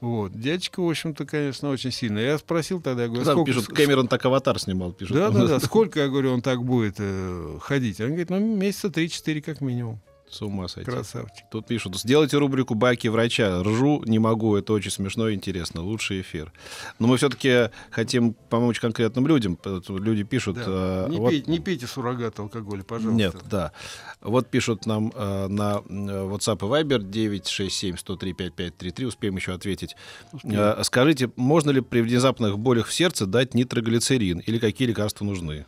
Вот. 0.00 0.32
Дядечка, 0.38 0.80
в 0.80 0.88
общем-то, 0.88 1.24
конечно, 1.24 1.70
очень 1.70 1.90
сильно. 1.90 2.18
Я 2.18 2.36
спросил 2.38 2.82
тогда, 2.82 3.04
я 3.04 3.08
говорю, 3.08 3.24
Там 3.24 3.34
сколько... 3.34 3.52
пишут, 3.52 3.66
Кэмерон 3.68 4.08
так 4.08 4.24
аватар 4.24 4.58
снимал, 4.58 4.92
пишут. 4.92 5.16
Да, 5.16 5.30
да, 5.30 5.46
да. 5.46 5.60
Сколько, 5.66 6.00
я 6.00 6.08
говорю, 6.08 6.32
он 6.32 6.42
так 6.42 6.62
будет 6.62 6.96
э, 6.98 7.58
ходить? 7.62 8.00
Он 8.00 8.08
говорит, 8.08 8.30
ну, 8.30 8.38
месяца 8.38 8.88
3-4 8.88 9.40
как 9.40 9.60
минимум. 9.62 10.00
С 10.28 10.42
ума 10.42 10.66
сойти. 10.68 10.90
Красавчик. 10.90 11.44
Тут 11.50 11.66
пишут, 11.66 11.96
сделайте 11.96 12.36
рубрику 12.38 12.74
«Баки 12.74 13.06
врача». 13.08 13.62
Ржу 13.62 14.02
не 14.06 14.18
могу, 14.18 14.56
это 14.56 14.72
очень 14.72 14.90
смешно 14.90 15.28
и 15.28 15.34
интересно. 15.34 15.82
Лучший 15.82 16.20
эфир. 16.20 16.52
Но 16.98 17.06
мы 17.06 17.16
все-таки 17.16 17.70
хотим 17.90 18.34
помочь 18.34 18.80
конкретным 18.80 19.26
людям. 19.28 19.56
Люди 19.88 20.24
пишут... 20.24 20.56
Да. 20.56 20.64
э, 20.66 21.06
Не, 21.10 21.18
вот- 21.18 21.30
пейте, 21.30 21.50
не 21.50 21.60
пейте 21.60 21.86
суррогат 21.86 22.38
алкоголя, 22.40 22.82
пожалуйста. 22.82 23.16
Нет, 23.16 23.36
да. 23.48 23.72
Вот 24.20 24.48
пишут 24.50 24.84
нам 24.84 25.12
э, 25.14 25.46
на 25.46 25.76
э, 25.88 25.92
WhatsApp 25.92 26.58
и 26.58 26.82
Viber 26.84 26.98
967-103-5533. 27.08 29.04
Успеем 29.06 29.36
еще 29.36 29.52
ответить. 29.52 29.94
Э, 30.42 30.82
скажите, 30.82 31.30
можно 31.36 31.70
ли 31.70 31.80
при 31.80 32.00
внезапных 32.00 32.58
болях 32.58 32.88
в 32.88 32.92
сердце 32.92 33.26
дать 33.26 33.54
нитроглицерин? 33.54 34.40
Или 34.40 34.58
какие 34.58 34.88
лекарства 34.88 35.24
нужны? 35.24 35.66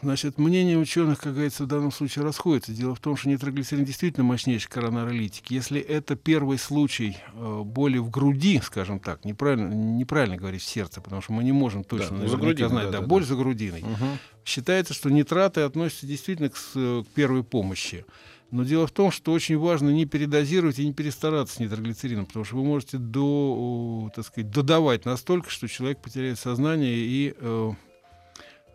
Значит, 0.00 0.38
мнение 0.38 0.78
ученых, 0.78 1.20
как 1.20 1.34
говорится, 1.34 1.64
в 1.64 1.66
данном 1.66 1.90
случае 1.90 2.24
расходится. 2.24 2.72
Дело 2.72 2.94
в 2.94 3.00
том, 3.00 3.16
что 3.16 3.28
нитроглицерин 3.28 3.84
действительно 3.84 4.24
мощнейший 4.24 4.70
коронаролитик. 4.70 5.50
Если 5.50 5.80
это 5.80 6.14
первый 6.14 6.58
случай 6.58 7.16
э, 7.34 7.62
боли 7.64 7.98
в 7.98 8.08
груди, 8.10 8.60
скажем 8.62 9.00
так, 9.00 9.24
неправильно, 9.24 9.72
неправильно 9.72 10.36
говорить 10.36 10.62
в 10.62 10.68
сердце, 10.68 11.00
потому 11.00 11.20
что 11.20 11.32
мы 11.32 11.42
не 11.42 11.52
можем 11.52 11.82
точно 11.82 12.18
ну, 12.18 12.28
за 12.28 12.36
грудиной, 12.36 12.70
знать, 12.70 12.84
да, 12.86 12.92
да, 12.92 13.00
да, 13.00 13.06
боль 13.06 13.22
да. 13.22 13.28
за 13.28 13.36
грудиной. 13.36 13.84
Считается, 14.44 14.94
что 14.94 15.10
нитраты 15.10 15.62
относятся 15.62 16.06
действительно 16.06 16.48
к, 16.48 16.56
с- 16.56 17.04
к 17.04 17.06
первой 17.14 17.42
помощи. 17.42 18.04
Но 18.50 18.64
дело 18.64 18.86
в 18.86 18.92
том, 18.92 19.10
что 19.10 19.32
очень 19.32 19.58
важно 19.58 19.90
не 19.90 20.06
передозировать 20.06 20.78
и 20.78 20.86
не 20.86 20.94
перестараться 20.94 21.56
с 21.56 21.58
нитроглицерином, 21.58 22.24
потому 22.24 22.44
что 22.46 22.56
вы 22.56 22.64
можете 22.64 22.96
до, 22.96 24.10
так 24.14 24.24
сказать, 24.24 24.50
додавать 24.50 25.04
настолько, 25.04 25.50
что 25.50 25.68
человек 25.68 26.00
потеряет 26.00 26.38
сознание 26.38 26.96
и 26.96 27.34
э, 27.36 27.72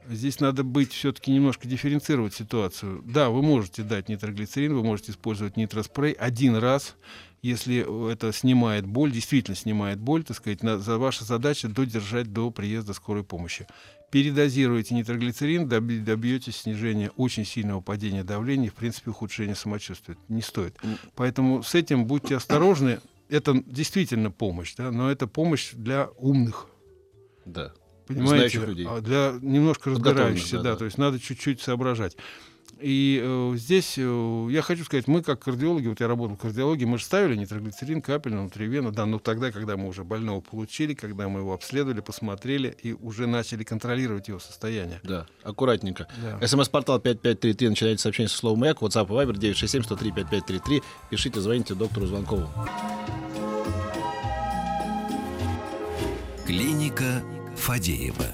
Здесь 0.10 0.40
надо 0.40 0.64
быть 0.64 0.92
все-таки 0.92 1.32
немножко 1.32 1.68
дифференцировать 1.68 2.34
ситуацию. 2.34 3.02
Да, 3.06 3.30
вы 3.30 3.42
можете 3.42 3.84
дать 3.84 4.10
нитроглицерин, 4.10 4.74
вы 4.74 4.84
можете 4.84 5.12
использовать 5.12 5.58
нитроспрей 5.58 6.12
один 6.14 6.56
раз, 6.56 6.96
если 7.42 8.12
это 8.12 8.32
снимает 8.34 8.86
боль, 8.86 9.12
действительно 9.12 9.56
снимает 9.56 10.00
боль, 10.00 10.24
так 10.24 10.38
сказать, 10.38 10.64
на- 10.64 10.80
за 10.80 10.98
ваша 10.98 11.26
задача 11.26 11.68
додержать 11.68 12.32
до 12.32 12.52
приезда 12.52 12.94
скорой 12.94 13.24
помощи. 13.24 13.68
Передозируете 14.12 14.94
нитроглицерин, 14.96 15.68
доби- 15.68 16.00
добьетесь 16.00 16.58
снижения 16.58 17.10
очень 17.18 17.46
сильного 17.46 17.82
падения 17.82 18.24
давления 18.24 18.70
в 18.70 18.76
принципе, 18.76 19.10
ухудшения 19.12 19.56
самочувствия. 19.56 20.18
Не 20.30 20.42
стоит. 20.42 20.78
Поэтому 21.16 21.64
с 21.64 21.74
этим 21.76 22.06
будьте 22.06 22.36
осторожны. 22.36 23.00
Это 23.30 23.54
действительно 23.66 24.30
помощь, 24.30 24.76
да, 24.76 24.92
но 24.92 25.10
это 25.10 25.26
помощь 25.28 25.72
для 25.74 26.10
умных. 26.18 26.68
Да. 27.46 27.74
Понимаете, 28.08 28.58
Знающих 28.58 28.68
людей. 28.68 28.88
а 28.90 29.02
для 29.02 29.34
немножко 29.42 29.92
разбирающихся, 29.92 30.58
да, 30.58 30.64
да, 30.64 30.72
да. 30.72 30.76
то 30.78 30.86
есть 30.86 30.98
надо 30.98 31.20
чуть-чуть 31.20 31.62
соображать. 31.62 32.16
И 32.84 33.22
э, 33.24 33.54
здесь 33.56 33.94
э, 33.98 34.48
я 34.52 34.62
хочу 34.62 34.84
сказать, 34.84 35.08
мы 35.08 35.22
как 35.22 35.40
кардиологи, 35.40 35.88
вот 35.88 36.02
я 36.02 36.08
работал 36.10 36.36
в 36.36 36.40
кардиологии, 36.40 36.84
мы 36.84 36.98
же 36.98 37.06
ставили 37.06 37.38
нитроглицерин 37.38 38.02
капельно 38.02 38.42
внутривенно, 38.42 38.92
да, 38.92 39.06
но 39.06 39.20
тогда, 39.20 39.52
когда 39.52 39.78
мы 39.78 39.88
уже 39.88 40.04
больного 40.04 40.42
получили, 40.42 40.94
когда 40.94 41.30
мы 41.30 41.40
его 41.40 41.54
обследовали, 41.54 42.02
посмотрели 42.02 42.76
и 42.84 42.92
уже 42.92 43.26
начали 43.26 43.64
контролировать 43.64 44.28
его 44.28 44.40
состояние. 44.40 45.00
Да, 45.04 45.28
аккуратненько. 45.44 46.10
Да. 46.22 46.46
СМС-портал 46.46 47.00
5533, 47.00 47.70
начинайте 47.70 48.02
сообщение 48.02 48.30
со 48.30 48.38
словом 48.38 48.60
«Маяк», 48.60 48.82
WhatsApp 48.82 49.06
и 49.06 49.12
Viber 49.12 49.34
967-103-5533. 49.38 50.84
Пишите, 51.10 51.40
звоните 51.40 51.76
доктору 51.76 52.08
Звонкову. 52.08 52.50
Клиника 56.46 57.24
Фадеева. 57.64 58.26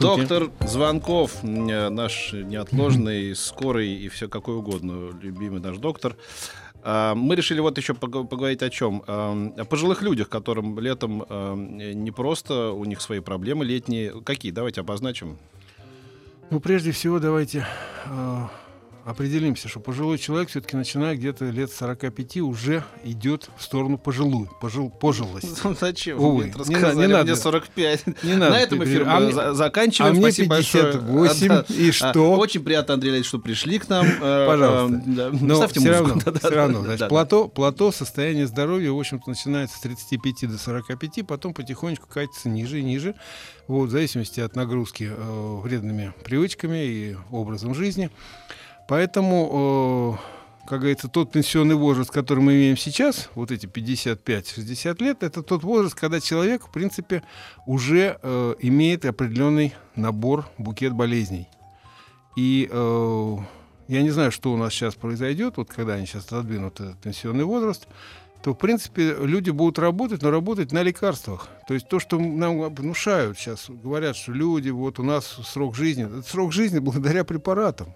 Доктор 0.00 0.50
Звонков, 0.66 1.44
э, 1.44 1.88
наш 1.90 2.32
неотложный, 2.32 3.36
скорый 3.36 3.92
и 3.94 4.08
все 4.08 4.28
какой 4.28 4.56
угодно, 4.56 5.10
любимый 5.22 5.60
наш 5.60 5.76
доктор. 5.78 6.16
А, 6.82 7.14
Мы 7.14 7.36
решили 7.36 7.60
вот 7.60 7.78
еще 7.78 7.92
пог- 7.92 8.26
поговорить 8.26 8.64
о 8.64 8.70
чем? 8.70 9.04
А, 9.06 9.52
О 9.58 9.64
пожилых 9.64 10.02
людях, 10.02 10.28
которым 10.28 10.76
летом 10.80 11.24
а, 11.28 11.54
не 11.54 12.10
просто, 12.10 12.72
у 12.72 12.84
них 12.84 13.00
свои 13.00 13.20
проблемы 13.20 13.64
летние. 13.64 14.20
Какие? 14.20 14.50
Давайте 14.50 14.80
обозначим. 14.80 15.38
Ну, 16.50 16.58
прежде 16.58 16.90
всего, 16.90 17.20
давайте 17.20 17.64
определимся, 19.10 19.68
что 19.68 19.80
пожилой 19.80 20.18
человек 20.18 20.48
все-таки 20.48 20.76
начиная 20.76 21.14
где-то 21.16 21.46
лет 21.46 21.70
45 21.72 22.38
уже 22.38 22.84
идет 23.04 23.50
в 23.56 23.62
сторону 23.62 23.98
пожилую, 23.98 24.48
пожил, 24.60 24.90
пожилость. 24.90 25.48
Зачем? 25.80 26.18
Увы, 26.20 26.52
Вы 26.54 26.64
мне 26.66 26.76
не 26.76 27.00
не 27.00 27.06
надо. 27.08 27.24
мне 27.24 27.36
45. 27.36 28.06
Не 28.24 28.34
надо 28.34 28.52
На 28.52 28.60
этом 28.60 28.82
эфир 28.84 29.04
а 29.08 29.18
мы 29.20 29.26
мне- 29.26 29.34
за- 29.34 29.54
заканчиваем. 29.54 30.12
а 30.12 30.14
мне 30.14 30.22
Спасибо 30.22 30.48
большое. 30.48 30.92
58, 30.92 31.52
А, 31.52 31.64
да. 31.68 31.74
и 31.74 31.88
А, 31.88 31.92
что? 31.92 32.32
Очень 32.36 32.62
приятно, 32.64 32.94
Андрей 32.94 33.10
Леонидович, 33.10 33.28
что 33.28 33.38
пришли 33.38 33.78
к 33.78 33.88
нам. 33.88 34.06
Э, 34.06 34.46
Пожалуйста. 34.46 34.96
э, 34.96 35.02
да. 35.06 35.30
Но 35.32 35.56
Ставьте 35.56 35.80
все 35.80 35.88
музыку. 35.90 36.08
равно, 36.08 36.22
Да, 36.32 36.38
все 36.38 36.50
да, 36.50 36.56
равно 36.56 36.82
значит, 36.82 37.08
плато, 37.08 37.48
плато 37.48 37.92
состояние 37.92 38.46
здоровья, 38.46 38.92
в 38.92 38.98
общем-то, 38.98 39.28
начинается 39.28 39.76
с 39.76 39.80
35 39.80 40.46
до 40.46 40.58
45, 40.58 41.26
потом 41.26 41.54
потихонечку 41.54 42.06
катится 42.08 42.48
ниже 42.48 42.80
и 42.80 42.82
ниже, 42.82 43.14
вот, 43.68 43.88
в 43.88 43.90
зависимости 43.90 44.40
от 44.40 44.56
нагрузки 44.56 45.10
э, 45.10 45.56
вредными 45.62 46.12
привычками 46.24 46.84
и 46.84 47.16
образом 47.30 47.74
жизни. 47.74 48.10
Поэтому, 48.90 50.18
как 50.66 50.80
говорится, 50.80 51.06
тот 51.06 51.30
пенсионный 51.30 51.76
возраст, 51.76 52.10
который 52.10 52.40
мы 52.40 52.54
имеем 52.54 52.76
сейчас, 52.76 53.30
вот 53.36 53.52
эти 53.52 53.66
55-60 53.66 55.00
лет, 55.00 55.22
это 55.22 55.44
тот 55.44 55.62
возраст, 55.62 55.94
когда 55.94 56.18
человек, 56.18 56.66
в 56.66 56.72
принципе, 56.72 57.22
уже 57.66 58.18
э, 58.20 58.54
имеет 58.58 59.04
определенный 59.04 59.74
набор, 59.94 60.48
букет 60.58 60.92
болезней. 60.92 61.46
И 62.36 62.68
э, 62.68 63.36
я 63.86 64.02
не 64.02 64.10
знаю, 64.10 64.32
что 64.32 64.52
у 64.52 64.56
нас 64.56 64.72
сейчас 64.72 64.96
произойдет, 64.96 65.56
вот 65.56 65.68
когда 65.68 65.94
они 65.94 66.06
сейчас 66.06 66.26
отодвинут 66.26 66.80
этот 66.80 66.98
пенсионный 66.98 67.44
возраст, 67.44 67.86
то, 68.42 68.54
в 68.54 68.58
принципе, 68.58 69.14
люди 69.20 69.50
будут 69.50 69.78
работать, 69.78 70.20
но 70.22 70.32
работать 70.32 70.72
на 70.72 70.82
лекарствах. 70.82 71.46
То 71.68 71.74
есть 71.74 71.86
то, 71.88 72.00
что 72.00 72.18
нам 72.18 72.74
внушают 72.74 73.38
сейчас, 73.38 73.66
говорят, 73.70 74.16
что 74.16 74.32
люди, 74.32 74.70
вот 74.70 74.98
у 74.98 75.04
нас 75.04 75.26
срок 75.44 75.76
жизни, 75.76 76.06
это 76.06 76.28
срок 76.28 76.52
жизни 76.52 76.80
благодаря 76.80 77.22
препаратам. 77.22 77.94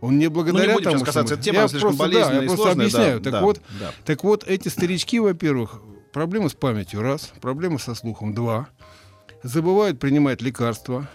Он 0.00 0.18
не 0.18 0.26
Ну, 0.26 0.30
благодаря 0.30 0.68
не 0.68 0.74
будем 0.74 0.92
тому, 0.92 1.04
касаться 1.04 1.34
что 1.34 1.42
темы, 1.42 1.58
я 1.58 1.68
просто, 1.68 2.08
да, 2.08 2.32
я 2.32 2.42
просто 2.42 2.56
сложная. 2.56 2.74
да, 2.74 2.82
объясняю. 2.82 3.20
так 3.20 3.32
да, 3.32 3.40
вот, 3.40 3.60
да. 3.80 3.92
так 4.04 4.24
вот, 4.24 4.44
эти 4.46 4.68
старички, 4.68 5.18
во-первых, 5.18 5.80
проблемы 6.12 6.50
с 6.50 6.54
памятью, 6.54 7.02
раз, 7.02 7.32
проблемы 7.40 7.78
со 7.78 7.94
слухом, 7.94 8.34
два, 8.34 8.68
забывают 9.42 9.98
принимать 9.98 10.42
лекарства, 10.42 11.08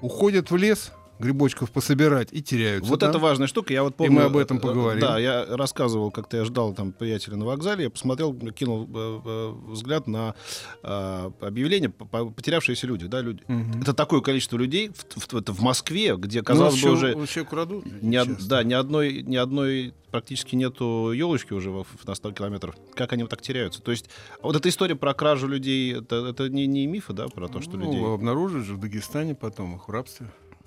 уходят 0.00 0.50
в 0.50 0.56
лес, 0.56 0.92
грибочков 1.22 1.70
пособирать 1.70 2.28
и 2.32 2.42
теряются. 2.42 2.90
Вот 2.90 3.00
там. 3.00 3.10
это 3.10 3.18
важная 3.18 3.46
штука. 3.46 3.72
Я 3.72 3.82
вот 3.82 3.94
помню. 3.96 4.12
мы 4.12 4.22
об 4.22 4.36
этом 4.36 4.58
э, 4.58 4.60
поговорим. 4.60 5.00
Да, 5.00 5.18
я 5.18 5.46
рассказывал, 5.48 6.10
как-то 6.10 6.36
я 6.36 6.44
ждал 6.44 6.74
там 6.74 6.92
приятеля 6.92 7.36
на 7.36 7.44
вокзале, 7.46 7.84
я 7.84 7.90
посмотрел, 7.90 8.34
кинул 8.52 8.88
э, 8.92 9.20
э, 9.24 9.52
взгляд 9.70 10.06
на 10.06 10.34
э, 10.82 11.30
объявление 11.40 11.90
по- 11.90 12.04
по- 12.04 12.30
потерявшиеся 12.30 12.86
люди, 12.86 13.06
да, 13.06 13.20
люди. 13.20 13.42
Мгм. 13.48 13.80
Это 13.82 13.94
такое 13.94 14.20
количество 14.20 14.56
людей 14.56 14.90
в, 14.90 15.32
в- 15.32 15.36
это 15.36 15.52
в 15.52 15.60
Москве, 15.60 16.16
где, 16.16 16.40
Ну, 16.40 16.44
казалось 16.44 16.74
бы, 16.74 16.78
всё- 16.78 16.92
уже 16.92 17.14
вообще 17.14 17.44
крадут. 17.44 17.84
ни, 18.02 18.16
од- 18.16 18.46
да, 18.48 18.62
ни 18.64 18.74
одной, 18.74 19.22
ни 19.22 19.36
одной 19.36 19.94
практически 20.10 20.56
нету 20.56 21.12
елочки 21.12 21.54
уже 21.54 21.70
во- 21.70 21.86
на 22.06 22.14
100 22.14 22.32
километров. 22.32 22.74
Как 22.94 23.12
они 23.14 23.22
вот 23.22 23.30
так 23.30 23.40
теряются? 23.40 23.80
То 23.80 23.90
есть 23.92 24.10
вот 24.42 24.54
эта 24.56 24.68
история 24.68 24.94
про 24.94 25.14
кражу 25.14 25.46
людей, 25.48 25.94
это, 25.94 26.26
это 26.26 26.48
не, 26.50 26.66
не 26.66 26.86
мифы, 26.86 27.12
да, 27.14 27.28
про 27.28 27.48
то, 27.48 27.62
что 27.62 27.76
Ну, 27.78 27.86
людей... 27.86 28.04
обнаружили 28.04 28.62
же 28.62 28.74
в 28.74 28.80
Дагестане 28.80 29.34
потом 29.34 29.76
их 29.76 29.88
в 29.88 29.90
рабстве. 29.90 30.26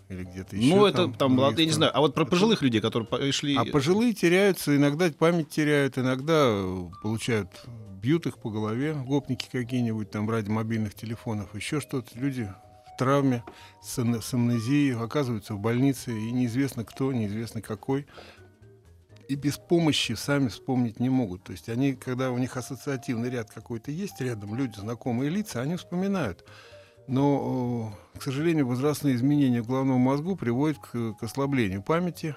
Или 0.09 0.23
где-то 0.23 0.55
еще. 0.55 0.75
Ну, 0.75 0.85
это 0.85 1.07
там, 1.09 1.33
в 1.33 1.37
других 1.37 1.59
я 1.59 1.65
не 1.65 1.71
знаю. 1.71 1.91
А 1.95 1.99
вот 1.99 2.13
про 2.13 2.23
Это- 2.23 2.31
пожилых 2.31 2.61
людей, 2.61 2.81
которые 2.81 3.07
пришли... 3.07 3.55
А 3.55 3.65
пожилые 3.65 4.13
теряются, 4.13 4.75
иногда 4.75 5.09
память 5.11 5.49
теряют, 5.49 5.97
иногда 5.97 6.45
э, 6.47 6.89
получают, 7.01 7.49
бьют 8.01 8.27
их 8.27 8.37
по 8.37 8.49
голове, 8.49 8.93
гопники 8.93 9.47
какие-нибудь 9.51 10.11
там 10.11 10.29
ради 10.29 10.49
мобильных 10.49 10.93
телефонов, 10.93 11.55
еще 11.55 11.79
что-то. 11.81 12.17
Люди 12.17 12.53
в 12.93 12.97
травме, 12.97 13.43
с, 13.81 13.97
с 13.97 14.33
амнезией, 14.33 14.95
оказываются 14.95 15.55
в 15.55 15.59
больнице, 15.59 16.11
и 16.11 16.31
неизвестно 16.31 16.85
кто, 16.85 17.11
неизвестно 17.11 17.61
какой. 17.61 18.05
И 19.27 19.33
без 19.33 19.57
помощи 19.57 20.13
сами 20.13 20.49
вспомнить 20.49 20.99
не 20.99 21.09
могут. 21.09 21.43
То 21.43 21.51
есть 21.51 21.67
они, 21.67 21.95
когда 21.95 22.29
у 22.29 22.37
них 22.37 22.57
ассоциативный 22.57 23.31
ряд 23.31 23.49
какой-то 23.49 23.89
есть 23.89 24.21
рядом, 24.21 24.55
люди, 24.55 24.77
знакомые 24.77 25.31
лица, 25.31 25.61
они 25.61 25.77
вспоминают. 25.77 26.45
Но, 27.07 27.93
э, 28.15 28.19
к 28.19 28.23
сожалению, 28.23 28.67
возрастные 28.67 29.15
изменения 29.15 29.61
в 29.61 29.67
головном 29.67 29.99
мозгу 29.99 30.35
приводят 30.35 30.77
к, 30.79 31.13
к 31.13 31.23
ослаблению 31.23 31.83
памяти. 31.83 32.35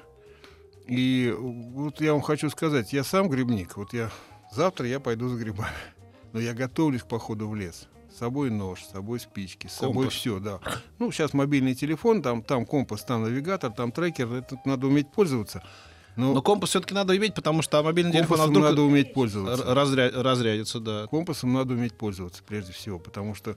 И 0.86 1.34
вот 1.38 2.00
я 2.00 2.12
вам 2.12 2.22
хочу 2.22 2.50
сказать, 2.50 2.92
я 2.92 3.04
сам 3.04 3.28
грибник. 3.28 3.76
Вот 3.76 3.92
я 3.92 4.10
завтра 4.52 4.86
я 4.86 5.00
пойду 5.00 5.28
за 5.28 5.36
грибами. 5.36 5.70
Но 6.32 6.40
я 6.40 6.54
готовлюсь 6.54 7.02
к 7.02 7.08
походу 7.08 7.48
в 7.48 7.54
лес. 7.54 7.88
С 8.12 8.18
собой 8.18 8.50
нож, 8.50 8.82
с 8.84 8.90
собой 8.90 9.20
спички, 9.20 9.66
с 9.66 9.74
собой 9.74 10.04
Компас. 10.04 10.14
все, 10.14 10.38
да. 10.40 10.60
Ну, 10.98 11.12
сейчас 11.12 11.34
мобильный 11.34 11.74
телефон, 11.74 12.22
там, 12.22 12.42
там 12.42 12.66
компас, 12.66 13.04
там 13.04 13.22
навигатор, 13.22 13.70
там 13.70 13.92
трекер, 13.92 14.32
это 14.32 14.58
надо 14.64 14.86
уметь 14.86 15.12
пользоваться. 15.12 15.62
Но, 16.16 16.32
Но 16.32 16.42
компас 16.42 16.70
все-таки 16.70 16.94
надо 16.94 17.16
иметь, 17.16 17.34
потому 17.34 17.62
что 17.62 17.80
мобильный 17.82 18.12
телефон 18.12 18.40
а 18.40 18.46
вдруг 18.46 18.64
надо 18.64 18.82
уметь 18.82 19.14
пользоваться. 19.14 19.62
разря- 19.62 20.10
разрядится, 20.10 20.80
да. 20.80 21.06
Компасом 21.06 21.52
надо 21.52 21.74
уметь 21.74 21.96
пользоваться 21.96 22.42
прежде 22.44 22.72
всего, 22.72 22.98
потому 22.98 23.34
что 23.36 23.56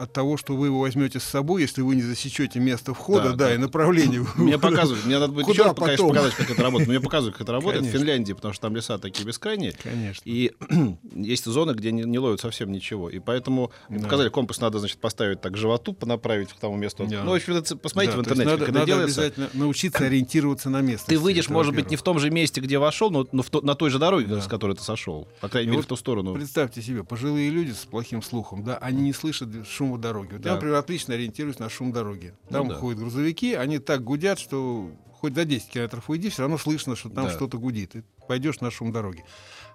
от 0.00 0.12
того, 0.12 0.36
что 0.36 0.56
вы 0.56 0.66
его 0.68 0.80
возьмете 0.80 1.20
с 1.20 1.24
собой, 1.24 1.62
если 1.62 1.82
вы 1.82 1.94
не 1.94 2.02
засечете 2.02 2.58
место 2.58 2.94
входа, 2.94 3.30
Да, 3.30 3.30
да, 3.30 3.36
да. 3.48 3.54
и 3.54 3.58
направление. 3.58 4.26
Мне 4.36 4.58
показывают, 4.58 5.04
мне 5.04 5.18
надо 5.18 5.32
будет 5.32 5.44
Куда 5.46 5.64
еще 5.64 5.74
конечно, 5.74 6.06
показать, 6.08 6.34
как 6.34 6.50
это 6.50 6.62
работает. 6.62 6.88
Мне 6.88 7.00
показывают, 7.00 7.34
как 7.36 7.42
это 7.42 7.52
работает 7.52 7.82
в 7.82 7.86
Конечно. 7.86 8.00
Финляндии, 8.06 8.32
потому 8.32 8.54
что 8.54 8.62
там 8.62 8.76
леса 8.76 8.98
такие 8.98 9.26
бескрайние. 9.26 9.72
Конечно. 9.82 10.22
И 10.24 10.52
есть 11.14 11.44
зоны, 11.44 11.72
где 11.72 11.92
не, 11.92 12.02
не 12.04 12.18
ловят 12.18 12.40
совсем 12.40 12.72
ничего. 12.72 13.10
И 13.10 13.18
поэтому 13.18 13.70
Да. 13.88 14.04
показали, 14.04 14.28
компас 14.30 14.60
надо, 14.60 14.78
значит, 14.78 14.98
поставить 14.98 15.40
так 15.40 15.52
к 15.52 15.56
животу, 15.56 15.96
направить 16.02 16.50
к 16.52 16.58
тому 16.58 16.76
месту. 16.76 17.06
Да. 17.06 17.22
Ну, 17.24 17.32
в 17.32 17.34
общем, 17.34 17.54
это 17.54 17.76
посмотрите 17.76 18.12
Да, 18.16 18.18
в 18.18 18.20
интернете, 18.22 18.50
надо, 18.50 18.58
как 18.60 18.68
это 18.70 18.78
надо 18.78 18.86
делается. 18.86 19.20
обязательно 19.20 19.50
научиться 19.54 20.04
ориентироваться 20.06 20.70
на 20.70 20.80
место. 20.80 21.06
Ты 21.08 21.18
выйдешь, 21.18 21.48
может 21.48 21.74
быть, 21.74 21.90
не 21.90 21.96
в 21.96 22.02
том 22.02 22.18
же 22.18 22.30
месте, 22.30 22.60
где 22.60 22.78
вошел, 22.78 23.10
но, 23.10 23.26
но 23.32 23.42
в 23.42 23.50
то- 23.50 23.60
на 23.60 23.74
той 23.74 23.90
же 23.90 23.98
дороге, 23.98 24.26
Да. 24.26 24.40
с 24.40 24.46
которой 24.46 24.76
ты 24.76 24.82
сошел. 24.82 25.28
По 25.40 25.48
крайней 25.48 25.68
Ну 25.68 25.72
мере, 25.72 25.78
вот 25.80 25.86
в 25.86 25.88
ту 25.88 25.96
сторону. 25.96 26.34
Представьте 26.34 26.80
себе, 26.82 27.04
пожилые 27.04 27.50
люди 27.50 27.72
с 27.72 27.84
плохим 27.84 28.22
слухом, 28.22 28.64
да, 28.64 28.78
они 28.78 29.02
не 29.02 29.12
слышат 29.12 29.50
шума 29.90 29.98
дороги. 29.98 30.36
Да. 30.36 30.50
Я, 30.50 30.54
например, 30.56 30.76
отлично 30.76 31.14
ориентируюсь 31.14 31.58
на 31.58 31.68
шум 31.68 31.92
дороги. 31.92 32.34
Там 32.48 32.68
да. 32.68 32.74
ходят 32.76 33.00
грузовики, 33.00 33.54
они 33.54 33.78
так 33.78 34.02
гудят, 34.04 34.38
что 34.38 34.90
хоть 35.12 35.34
за 35.34 35.44
10 35.44 35.68
километров 35.70 36.08
уйди, 36.08 36.30
все 36.30 36.42
равно 36.42 36.58
слышно, 36.58 36.96
что 36.96 37.08
там 37.10 37.26
Да. 37.26 37.30
что-то 37.32 37.58
гудит. 37.58 37.96
И 37.96 38.02
пойдешь 38.28 38.60
на 38.60 38.70
шум 38.70 38.92
дороги. 38.92 39.24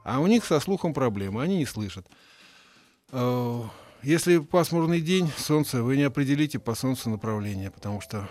А 0.04 0.19
у 0.19 0.28
них 0.28 0.45
со 0.45 0.60
слухом 0.60 0.93
проблемы, 0.93 1.41
они 1.41 1.58
не 1.58 1.65
слышат. 1.65 2.08
Э, 3.12 3.62
Если 4.04 4.38
пасмурный 4.38 5.01
день, 5.01 5.32
солнце, 5.38 5.82
вы 5.82 5.97
не 5.97 6.04
определите 6.04 6.60
по 6.60 6.75
солнцу 6.75 7.10
направление, 7.10 7.71
потому 7.71 8.01
что 8.01 8.30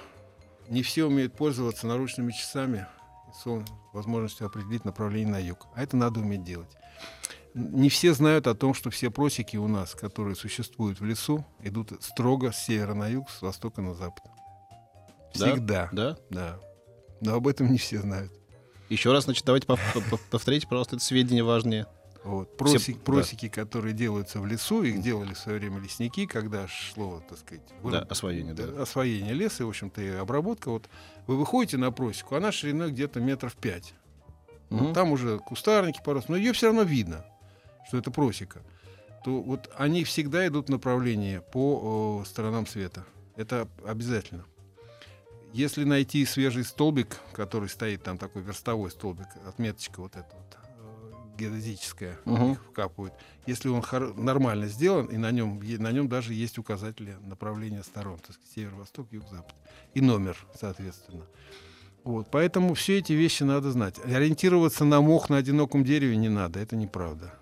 не 0.69 0.83
все 0.85 1.05
умеют 1.07 1.37
пользоваться 1.37 1.87
наручными 1.89 2.31
часами 2.33 2.87
и 3.29 3.43
сон- 3.43 3.67
возможностью 3.93 4.47
определить 4.47 4.85
направление 4.85 5.33
на 5.33 5.39
юг. 5.41 5.67
А 5.75 5.83
это 5.83 5.97
надо 5.97 6.21
уметь 6.21 6.45
делать. 6.45 6.71
Не 7.55 7.89
все 7.89 8.13
знают 8.15 8.47
о 8.49 8.55
том, 8.55 8.75
что 8.75 8.91
все 8.91 9.11
просеки 9.11 9.57
у 9.57 9.69
нас, 9.69 9.95
которые 9.95 10.35
существуют 10.35 11.01
в 11.01 11.05
лесу, 11.05 11.45
идут 11.63 11.93
строго 12.03 12.51
с 12.51 12.65
севера 12.65 12.95
на 12.95 13.07
юг, 13.09 13.31
с 13.31 13.43
востока 13.43 13.81
на 13.81 13.95
запад. 13.95 14.25
Да? 15.35 15.47
Всегда. 15.53 15.89
Да? 15.93 16.17
Да. 16.31 16.61
Но 17.21 17.35
об 17.35 17.47
этом 17.47 17.71
не 17.71 17.79
все 17.79 18.01
знают. 18.01 18.33
Еще 18.89 19.13
раз, 19.13 19.25
значит, 19.25 19.45
давайте 19.45 19.67
пов- 19.67 19.79
пов- 19.95 20.21
повторите, 20.31 20.67
пожалуйста, 20.67 20.97
это 20.97 21.05
сведения 21.05 21.43
важнее. 21.45 21.87
Вот. 22.25 22.57
Просек- 22.61 22.95
да. 22.97 23.01
просеки, 23.05 23.49
которые 23.49 23.93
делаются 23.95 24.41
в 24.41 24.47
лесу, 24.47 24.83
их 24.83 25.01
делали 25.03 25.35
в 25.35 25.39
свое 25.39 25.59
время 25.59 25.79
лесники, 25.79 26.27
когда 26.27 26.67
шло, 26.67 27.23
так 27.29 27.39
сказать, 27.39 27.63
Да, 27.69 27.75
выруб- 27.89 28.07
освоение, 28.11 28.55
да. 28.55 28.83
освоение 28.83 29.33
леса, 29.33 29.63
и, 29.63 29.67
в 29.67 29.69
общем-то, 29.69 30.01
и 30.01 30.09
обработка. 30.09 30.71
Вот 30.71 30.89
вы 31.27 31.37
выходите 31.37 31.77
на 31.77 31.93
просеку, 31.93 32.35
она 32.35 32.51
шириной 32.51 32.91
где-то 32.91 33.21
метров 33.21 33.55
пять. 33.57 33.95
Мгм. 34.71 34.93
Там 34.95 35.13
уже 35.13 35.39
кустарники 35.39 36.01
порос, 36.05 36.29
но 36.29 36.37
ее 36.37 36.53
все 36.53 36.67
равно 36.69 36.83
видно, 36.83 37.25
что 37.87 37.99
это 37.99 38.11
просека. 38.11 38.63
То 39.25 39.41
вот 39.41 39.71
они 39.79 40.05
всегда 40.05 40.47
идут 40.47 40.67
в 40.67 40.71
направлении 40.71 41.41
по 41.53 41.81
о, 42.21 42.25
сторонам 42.25 42.67
света. 42.67 43.05
Это 43.37 43.69
обязательно. 43.87 44.45
Если 45.53 45.85
найти 45.85 46.25
свежий 46.27 46.65
столбик, 46.65 47.19
который 47.33 47.69
стоит 47.69 48.03
там 48.03 48.19
такой 48.19 48.43
верстовой 48.43 48.91
столбик, 48.91 49.29
отметочка 49.47 50.01
вот 50.01 50.17
эта 50.17 50.29
вот 50.35 50.57
э, 50.57 51.39
геодезическая, 51.39 52.19
Мгм. 52.25 52.53
их 52.53 52.65
вкапывают. 52.65 53.15
Если 53.47 53.69
он 53.69 53.83
нормально 54.17 54.67
сделан, 54.67 55.07
и 55.07 55.17
на 55.17 55.31
нем, 55.31 55.61
на 55.61 55.93
нем 55.93 56.09
даже 56.09 56.35
есть 56.35 56.59
указатели 56.59 57.17
направления 57.23 57.83
сторон, 57.85 58.19
так 58.19 58.33
сказать, 58.35 58.51
северо-восток, 58.55 59.07
юг-запад. 59.13 59.55
И 59.95 60.01
номер, 60.01 60.37
соответственно. 60.59 61.25
Вот, 62.03 62.27
поэтому 62.31 62.75
все 62.75 62.99
эти 62.99 63.13
вещи 63.13 63.45
надо 63.45 63.71
знать. 63.71 63.99
Ориентироваться 64.05 64.85
на 64.85 65.01
мох 65.01 65.31
на 65.31 65.37
одиноком 65.39 65.85
дереве 65.85 66.17
не 66.17 66.29
надо, 66.29 66.59
это 66.59 66.75
неправда. 66.77 67.33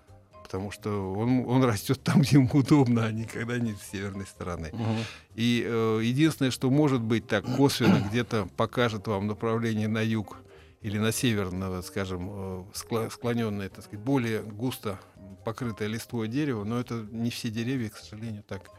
Потому 0.53 0.69
что 0.69 1.13
он, 1.15 1.45
он 1.47 1.63
растет 1.63 2.03
там, 2.03 2.21
где 2.21 2.37
ему 2.37 2.47
удобно, 2.53 3.07
а 3.07 3.11
никогда 3.11 3.57
не 3.57 3.73
с 3.73 3.89
северной 3.91 4.27
стороны. 4.27 4.69
Мгм. 4.71 4.97
И 5.33 5.63
э, 5.65 6.01
единственное, 6.03 6.51
что 6.51 6.69
может 6.69 7.01
быть 7.01 7.25
так 7.25 7.43
косвенно 7.55 7.99
где-то 8.07 8.47
покажет 8.55 9.07
вам 9.07 9.25
направление 9.25 9.87
на 9.87 10.03
юг 10.03 10.37
или 10.81 10.99
на 10.99 11.11
север, 11.11 11.51
на, 11.51 11.81
скажем, 11.81 12.29
э, 12.31 13.09
склоненное, 13.09 13.69
так 13.69 13.83
сказать, 13.83 14.05
более 14.05 14.43
густо 14.43 14.99
покрытое 15.43 15.87
листвой 15.87 16.27
дерево, 16.27 16.63
но 16.65 16.79
это 16.79 17.03
не 17.11 17.31
все 17.31 17.49
деревья, 17.49 17.89
к 17.89 17.97
сожалению, 17.97 18.43
так 18.43 18.69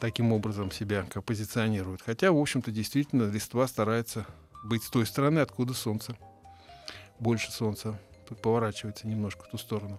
таким 0.00 0.34
образом 0.34 0.70
себя 0.70 1.06
позиционируют. 1.24 2.02
Хотя, 2.02 2.30
в 2.30 2.36
общем-то, 2.36 2.70
действительно, 2.70 3.22
листва 3.22 3.66
старается 3.68 4.26
быть 4.64 4.82
с 4.82 4.90
той 4.90 5.06
стороны, 5.06 5.38
откуда 5.38 5.72
солнце. 5.72 6.14
Больше 7.18 7.50
солнца. 7.50 7.98
Поворачивается 8.42 9.08
немножко 9.08 9.44
в 9.44 9.50
ту 9.50 9.56
сторону. 9.56 9.98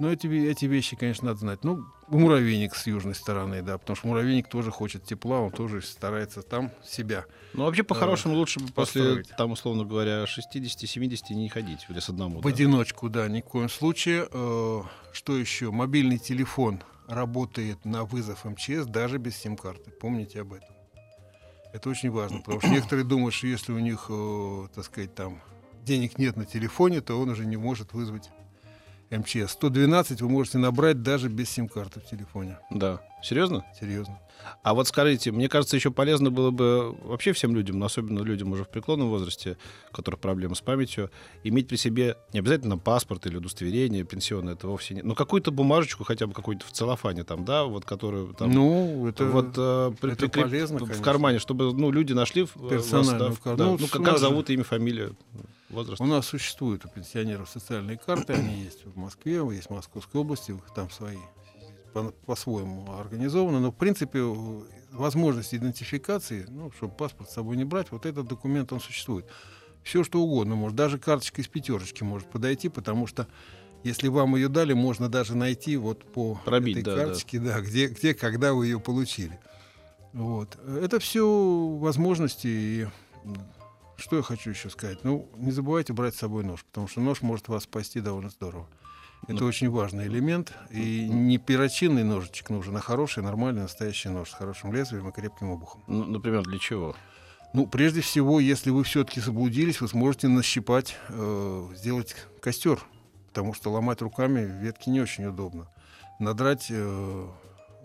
Но 0.00 0.10
эти, 0.10 0.26
ве- 0.26 0.50
эти 0.50 0.64
вещи, 0.64 0.96
конечно, 0.96 1.28
надо 1.28 1.40
знать. 1.40 1.62
Ну, 1.62 1.84
муравейник 2.08 2.74
с 2.74 2.86
южной 2.86 3.14
стороны, 3.14 3.62
да, 3.62 3.78
потому 3.78 3.96
что 3.96 4.08
муравейник 4.08 4.48
тоже 4.48 4.70
хочет 4.70 5.04
тепла, 5.04 5.40
он 5.40 5.52
тоже 5.52 5.82
старается 5.82 6.42
там 6.42 6.72
себя. 6.84 7.26
Ну, 7.52 7.64
вообще, 7.64 7.84
по-хорошему, 7.84 8.34
лучше 8.34 8.60
бы 8.60 8.72
после, 8.72 9.22
там, 9.38 9.52
условно 9.52 9.84
говоря, 9.84 10.24
60-70 10.24 11.34
не 11.34 11.48
ходить 11.48 11.88
в 11.88 11.92
лес 11.92 12.08
одному. 12.08 12.40
В 12.40 12.42
да. 12.42 12.48
одиночку, 12.48 13.08
да, 13.08 13.28
ни 13.28 13.40
в 13.40 13.44
коем 13.44 13.68
случае. 13.68 14.26
Э, 14.32 14.82
что 15.12 15.36
еще? 15.36 15.70
Мобильный 15.70 16.18
телефон 16.18 16.82
работает 17.06 17.84
на 17.84 18.04
вызов 18.04 18.44
МЧС 18.44 18.86
даже 18.86 19.18
без 19.18 19.36
сим-карты. 19.36 19.90
Помните 19.90 20.40
об 20.40 20.54
этом. 20.54 20.74
Это 21.72 21.90
очень 21.90 22.10
важно, 22.10 22.38
потому 22.38 22.60
что 22.60 22.70
некоторые 22.70 23.04
думают, 23.04 23.34
что 23.34 23.46
если 23.46 23.72
у 23.72 23.78
них, 23.78 24.06
э, 24.08 24.68
так 24.74 24.84
сказать, 24.84 25.14
там 25.14 25.40
денег 25.82 26.18
нет 26.18 26.36
на 26.36 26.46
телефоне, 26.46 27.00
то 27.00 27.20
он 27.20 27.28
уже 27.28 27.46
не 27.46 27.56
может 27.56 27.92
вызвать 27.92 28.30
МЧС. 29.18 29.52
112 29.52 30.20
вы 30.22 30.28
можете 30.28 30.58
набрать 30.58 31.02
даже 31.02 31.28
без 31.28 31.50
сим-карты 31.50 32.00
в 32.00 32.04
телефоне. 32.04 32.58
Да. 32.70 33.00
Серьезно? 33.22 33.64
Серьезно. 33.80 34.18
А 34.62 34.74
вот 34.74 34.86
скажите, 34.88 35.32
мне 35.32 35.48
кажется, 35.48 35.74
еще 35.76 35.90
полезно 35.90 36.30
было 36.30 36.50
бы 36.50 36.92
вообще 37.04 37.32
всем 37.32 37.54
людям, 37.54 37.78
но 37.78 37.86
особенно 37.86 38.20
людям 38.20 38.52
уже 38.52 38.64
в 38.64 38.68
преклонном 38.68 39.08
возрасте, 39.08 39.56
у 39.90 39.94
которых 39.94 40.20
проблемы 40.20 40.54
с 40.54 40.60
памятью, 40.60 41.10
иметь 41.44 41.66
при 41.68 41.76
себе 41.76 42.16
не 42.34 42.40
обязательно 42.40 42.76
паспорт 42.76 43.24
или 43.26 43.36
удостоверение 43.38 44.04
пенсионное, 44.04 44.52
это 44.52 44.66
вовсе 44.68 44.94
не... 44.94 45.02
Но 45.02 45.14
какую-то 45.14 45.50
бумажечку, 45.50 46.04
хотя 46.04 46.26
бы 46.26 46.34
какую-то 46.34 46.66
в 46.66 46.72
целлофане 46.72 47.24
там, 47.24 47.46
да, 47.46 47.64
вот 47.64 47.86
которую 47.86 48.34
там... 48.34 48.50
ну, 48.50 49.06
это 49.06 49.24
вот 49.24 49.54
э, 49.56 49.92
при- 49.98 50.12
это 50.12 50.26
прикреп- 50.26 50.42
полезно, 50.42 50.76
в 50.78 50.82
конечно. 50.82 51.04
кармане, 51.04 51.38
чтобы 51.38 51.72
ну, 51.72 51.90
люди 51.90 52.12
нашли 52.12 52.44
в- 52.44 52.56
вас, 52.56 52.70
Персонально 52.70 53.18
да, 53.18 53.30
в 53.30 53.36
в- 53.36 53.40
кар- 53.40 53.56
да, 53.56 53.64
ну, 53.64 53.78
ну, 53.80 53.86
как, 53.88 54.02
как 54.04 54.18
зовут, 54.18 54.50
имя, 54.50 54.64
фамилия, 54.64 55.12
возраст. 55.74 56.00
У 56.00 56.06
нас 56.06 56.26
существуют 56.26 56.84
у 56.84 56.88
пенсионеров 56.88 57.50
социальные 57.50 57.98
карты, 57.98 58.32
они 58.32 58.62
есть 58.62 58.84
в 58.86 58.96
Москве, 58.96 59.34
есть 59.52 59.66
в 59.66 59.70
Московской 59.70 60.20
области, 60.20 60.54
там 60.74 60.90
свои 60.90 61.18
по- 61.92 62.12
по-своему 62.26 62.92
организованы, 62.98 63.60
но 63.60 63.70
в 63.70 63.76
принципе 63.76 64.20
возможность 64.90 65.54
идентификации, 65.54 66.46
ну, 66.48 66.70
чтобы 66.72 66.94
паспорт 66.94 67.30
с 67.30 67.34
собой 67.34 67.56
не 67.56 67.64
брать, 67.64 67.90
вот 67.90 68.06
этот 68.06 68.26
документ, 68.26 68.72
он 68.72 68.80
существует. 68.80 69.26
Все 69.82 70.02
что 70.02 70.20
угодно 70.20 70.54
может, 70.54 70.76
даже 70.76 70.98
карточка 70.98 71.42
из 71.42 71.48
пятерочки 71.48 72.02
может 72.02 72.30
подойти, 72.30 72.68
потому 72.68 73.06
что 73.06 73.26
если 73.82 74.08
вам 74.08 74.34
ее 74.34 74.48
дали, 74.48 74.72
можно 74.72 75.10
даже 75.10 75.36
найти 75.36 75.76
вот 75.76 76.04
по 76.04 76.40
Пробить, 76.44 76.78
этой 76.78 76.84
да, 76.84 76.96
да. 76.96 77.04
карточке, 77.04 77.38
да, 77.38 77.60
где, 77.60 77.88
где, 77.88 78.14
когда 78.14 78.54
вы 78.54 78.66
ее 78.66 78.80
получили. 78.80 79.38
Вот. 80.14 80.56
Это 80.66 80.98
все 81.00 81.76
возможности 81.78 82.46
и 82.46 82.86
что 83.96 84.16
я 84.16 84.22
хочу 84.22 84.50
еще 84.50 84.70
сказать? 84.70 85.04
Ну, 85.04 85.28
не 85.36 85.50
забывайте 85.52 85.92
брать 85.92 86.14
с 86.14 86.18
собой 86.18 86.44
нож, 86.44 86.64
потому 86.64 86.88
что 86.88 87.00
нож 87.00 87.22
может 87.22 87.48
вас 87.48 87.64
спасти 87.64 88.00
довольно 88.00 88.30
здорово. 88.30 88.66
Это 89.26 89.40
Ну. 89.42 89.46
очень 89.46 89.70
важный 89.70 90.06
элемент. 90.06 90.52
И 90.70 91.08
не 91.08 91.38
перочинный 91.38 92.04
ножичек 92.04 92.50
нужен, 92.50 92.76
а 92.76 92.80
хороший, 92.80 93.22
нормальный, 93.22 93.62
настоящий 93.62 94.10
нож 94.10 94.30
с 94.30 94.34
хорошим 94.34 94.72
лезвием 94.74 95.08
и 95.08 95.12
крепким 95.12 95.50
обухом. 95.50 95.82
Ну, 95.86 96.04
например, 96.04 96.42
для 96.42 96.58
чего? 96.58 96.94
Ну, 97.54 97.66
прежде 97.66 98.00
всего, 98.02 98.40
если 98.40 98.70
вы 98.70 98.82
все-таки 98.84 99.20
заблудились, 99.20 99.80
вы 99.80 99.88
сможете 99.88 100.28
нащипать, 100.28 100.96
э, 101.08 101.68
сделать 101.76 102.16
костер, 102.42 102.80
потому 103.28 103.54
что 103.54 103.70
ломать 103.70 104.02
руками 104.02 104.40
ветки 104.60 104.90
не 104.90 105.00
очень 105.00 105.24
удобно. 105.26 105.68
Надрать 106.18 106.66
э, 106.68 107.26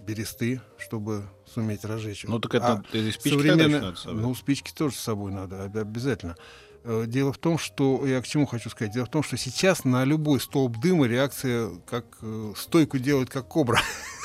бересты, 0.06 0.62
чтобы 0.78 1.24
суметь 1.46 1.86
разжечь. 1.86 2.24
Ну, 2.28 2.40
так 2.40 2.56
это 2.56 2.74
А 2.74 2.84
спички 3.12 3.30
современные- 3.30 3.82
надо 3.82 3.96
с 3.98 4.02
собой? 4.02 4.22
Ну, 4.22 4.36
спички 4.36 4.72
тоже 4.74 4.96
с 4.96 5.00
собой 5.00 5.32
надо, 5.32 5.66
об- 5.66 5.78
обязательно. 5.78 6.36
Э, 6.84 7.06
Дело 7.08 7.34
в 7.34 7.38
том, 7.38 7.58
что 7.58 8.06
я 8.06 8.22
к 8.22 8.28
чему 8.28 8.46
хочу 8.46 8.70
сказать. 8.70 8.94
Дело 8.94 9.06
в 9.06 9.10
том, 9.10 9.24
что 9.24 9.38
сейчас 9.38 9.84
на 9.84 10.06
любой 10.06 10.40
столб 10.40 10.78
дыма 10.80 11.08
реакция 11.08 11.70
как 11.90 12.06
э, 12.22 12.54
стойку 12.56 12.98
делают 12.98 13.30
как 13.30 13.48
кобра. 13.48 13.80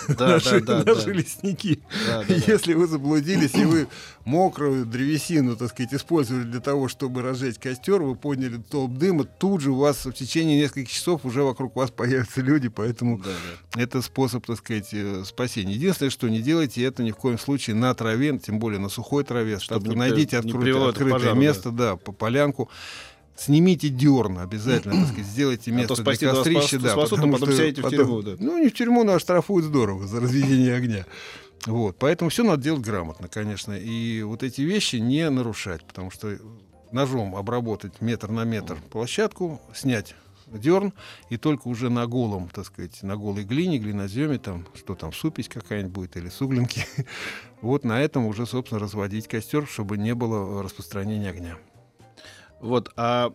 Да, 0.08 0.28
наши, 0.28 0.60
да, 0.60 0.82
да, 0.82 0.94
наши 0.94 1.06
да. 1.06 1.12
лесники. 1.12 1.80
Да, 2.06 2.24
да. 2.26 2.34
Если 2.34 2.74
вы 2.74 2.86
заблудились 2.86 3.54
и 3.54 3.64
вы 3.64 3.88
мокрую 4.24 4.86
древесину, 4.86 5.56
так 5.56 5.70
сказать, 5.70 5.94
использовали 5.94 6.44
для 6.44 6.60
того, 6.60 6.88
чтобы 6.88 7.22
разжечь 7.22 7.58
костер, 7.58 8.02
вы 8.02 8.14
подняли 8.14 8.60
столб 8.66 8.92
дыма, 8.92 9.24
тут 9.24 9.60
же 9.60 9.70
у 9.70 9.76
вас 9.76 10.04
в 10.04 10.12
течение 10.12 10.60
нескольких 10.60 10.90
часов 10.90 11.24
уже 11.24 11.42
вокруг 11.42 11.76
вас 11.76 11.90
появятся 11.90 12.40
люди, 12.40 12.68
поэтому 12.68 13.18
Да, 13.18 13.30
да. 13.74 13.82
это 13.82 14.02
способ, 14.02 14.46
так 14.46 14.58
сказать, 14.58 14.88
э, 14.92 15.24
спасения. 15.24 15.74
Единственное, 15.74 16.10
что 16.10 16.28
не 16.28 16.40
делайте 16.40 16.82
это 16.84 17.02
ни 17.02 17.10
в 17.10 17.16
коем 17.16 17.38
случае 17.38 17.76
на 17.76 17.94
траве, 17.94 18.38
тем 18.38 18.58
более 18.58 18.80
на 18.80 18.88
сухой 18.88 19.24
траве. 19.24 19.58
Чтобы 19.58 19.94
найдите 19.94 20.38
открытое, 20.38 20.88
открытое 20.88 21.12
пожару, 21.12 21.36
место, 21.40 21.70
да. 21.70 21.96
по 21.96 22.12
полянку. 22.44 22.70
Снимите 23.36 23.88
дерн 23.88 24.38
обязательно, 24.38 24.94
так 24.94 25.08
сказать, 25.08 25.26
сделайте 25.26 25.72
А 25.72 25.74
место 25.74 25.96
то 25.96 26.02
для 26.04 26.30
кострища, 26.30 26.78
да, 26.78 26.92
спасут, 26.92 27.18
а 27.18 27.22
потому 27.22 27.32
потом 27.32 27.52
сядете 27.52 27.82
в 27.82 27.90
тюрьму, 27.90 28.22
да. 28.22 28.36
Ну, 28.38 28.62
не 28.62 28.68
в 28.68 28.74
тюрьму, 28.74 29.02
но 29.02 29.14
оштрафуют 29.14 29.66
здорово 29.66 30.06
за 30.06 30.20
разведение 30.20 30.76
огня. 30.76 31.04
Вот, 31.66 31.96
поэтому 31.98 32.30
все 32.30 32.44
надо 32.44 32.62
делать 32.62 32.82
грамотно, 32.82 33.26
конечно. 33.26 33.72
И 33.72 34.22
вот 34.22 34.44
эти 34.44 34.60
вещи 34.60 34.96
не 34.96 35.28
нарушать, 35.30 35.84
потому 35.84 36.12
что 36.12 36.38
ножом 36.92 37.34
обработать 37.34 38.00
метр 38.00 38.30
на 38.30 38.44
метр 38.44 38.76
площадку, 38.88 39.60
снять 39.74 40.14
дерн, 40.46 40.92
и 41.28 41.36
только 41.36 41.66
уже 41.66 41.90
на 41.90 42.06
голом, 42.06 42.48
так 42.48 42.66
сказать, 42.66 43.02
на 43.02 43.16
голой 43.16 43.42
глине, 43.42 43.78
глиноземе, 43.78 44.38
там, 44.38 44.64
что 44.74 44.94
там, 44.94 45.12
супись 45.12 45.48
какая-нибудь 45.48 45.92
будет 45.92 46.16
или 46.16 46.28
суглинки, 46.28 46.86
вот 47.62 47.82
на 47.82 48.00
этом 48.00 48.26
уже, 48.26 48.46
собственно, 48.46 48.80
разводить 48.80 49.26
костер, 49.26 49.66
чтобы 49.66 49.96
не 49.96 50.14
было 50.14 50.62
распространения 50.62 51.30
огня. 51.30 51.56
Вот, 52.64 52.90
а 52.96 53.32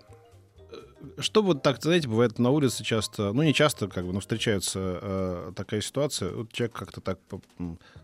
э, 0.72 1.22
что 1.22 1.42
вот 1.44 1.62
так, 1.63 1.82
знаете, 1.82 2.08
бывает 2.08 2.39
на 2.39 2.50
улице 2.50 2.84
часто, 2.84 3.32
ну 3.32 3.44
не 3.44 3.54
часто, 3.54 3.88
как 3.88 4.06
бы, 4.06 4.12
но 4.13 4.20
встречается 4.20 5.00
э, 5.02 5.52
такая 5.56 5.82
ситуация, 5.82 6.32
вот 6.32 6.52
человек 6.52 6.76
как-то 6.76 7.00
так 7.02 7.20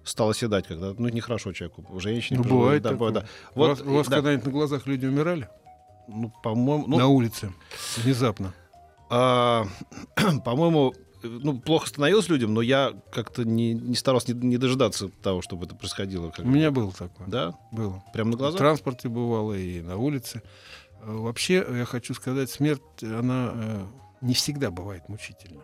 стал 0.03 0.29
оседать, 0.29 0.67
когда, 0.67 0.93
ну 0.97 1.09
нехорошо 1.09 1.51
человеку, 1.53 1.83
женщине. 1.99 2.39
Ну, 2.43 2.49
бывает 2.49 2.83
да, 2.83 2.89
такое. 2.91 3.11
да. 3.11 3.25
у 3.55 3.59
Вот, 3.59 3.67
вас, 3.69 3.81
у 3.81 3.93
вас 3.93 4.07
да, 4.07 4.15
когда-нибудь 4.17 4.45
на 4.45 4.51
глазах 4.51 4.87
люди 4.87 5.05
умирали? 5.05 5.49
ну, 6.07 6.31
по-моему, 6.43 6.85
ну, 6.87 6.97
на 6.97 7.07
улице, 7.07 7.51
внезапно. 7.97 8.53
а, 9.09 9.65
по-моему, 10.45 10.93
э, 11.23 11.27
ну, 11.27 11.57
плохо 11.59 11.87
становилось 11.89 12.29
людям, 12.29 12.53
но 12.53 12.61
я 12.61 12.93
как-то 13.11 13.43
не, 13.43 13.73
не 13.73 13.95
старался 13.95 14.33
не, 14.33 14.47
не 14.49 14.57
дожидаться 14.57 15.09
того, 15.23 15.41
чтобы 15.41 15.65
это 15.65 15.75
происходило. 15.75 16.29
как 16.29 16.45
У 16.45 16.47
меня 16.47 16.69
было 16.69 16.91
такое. 16.91 17.27
Да? 17.27 17.55
Было. 17.71 18.03
Прямо 18.13 18.29
на 18.31 18.35
В 18.35 18.39
глазах? 18.39 18.59
транспорте 18.59 19.09
бывало 19.09 19.53
и 19.53 19.81
на 19.81 19.97
улице. 19.97 20.43
Э, 21.05 21.11
Вообще, 21.13 21.65
я 21.69 21.85
хочу 21.85 22.13
сказать, 22.13 22.49
смерть, 22.49 22.81
она 23.01 23.51
э, 23.53 23.85
не 24.21 24.33
всегда 24.33 24.71
бывает 24.71 25.07
мучительна. 25.07 25.61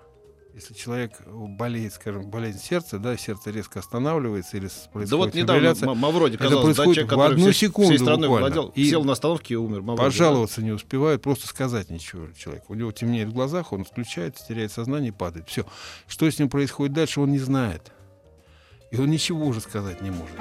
Если 0.54 0.74
человек 0.74 1.14
болеет, 1.26 1.94
скажем, 1.94 2.30
болезнь 2.30 2.60
сердца, 2.60 3.00
да, 3.00 3.16
сердце 3.16 3.52
резко 3.52 3.80
останавливается 3.80 4.58
или 4.58 4.68
происходит 4.92 5.10
Да 5.10 5.16
вот 5.16 5.34
недавно 5.34 5.96
Мавроди, 5.96 6.36
Это 6.36 6.44
казалось, 6.44 6.76
да, 6.76 6.84
происходит 6.84 7.10
человек, 7.10 7.18
в 7.18 7.32
одну 7.32 7.52
всей, 7.52 7.68
секунду 7.68 7.94
всей 7.94 8.00
страной 8.00 8.28
буквально. 8.28 8.56
владел, 8.56 8.74
И 8.76 8.90
сел 8.90 9.04
на 9.06 9.14
остановке 9.14 9.54
и 9.54 9.58
умер. 9.58 9.82
Мавроди, 9.82 9.98
да. 9.98 10.04
пожаловаться 10.04 10.62
не 10.62 10.72
успевают, 10.72 11.22
просто 11.22 11.48
сказать 11.48 11.90
ничего 11.90 12.28
человеку. 12.38 12.74
У 12.74 12.76
него 12.76 12.92
темнеет 12.92 13.30
в 13.30 13.34
глазах, 13.34 13.72
он 13.72 13.86
включается, 13.86 14.46
теряет 14.46 14.74
сознание 14.74 15.10
и 15.10 15.14
падает. 15.14 15.48
Все. 15.48 15.66
Что 16.06 16.30
с 16.30 16.38
ним 16.38 16.50
происходит 16.50 16.94
дальше, 16.94 17.22
он 17.22 17.32
не 17.32 17.40
знает. 17.40 17.94
И 18.92 18.98
он 19.00 19.10
ничего 19.10 19.46
уже 19.46 19.62
сказать 19.62 20.02
не 20.02 20.12
может. 20.12 20.36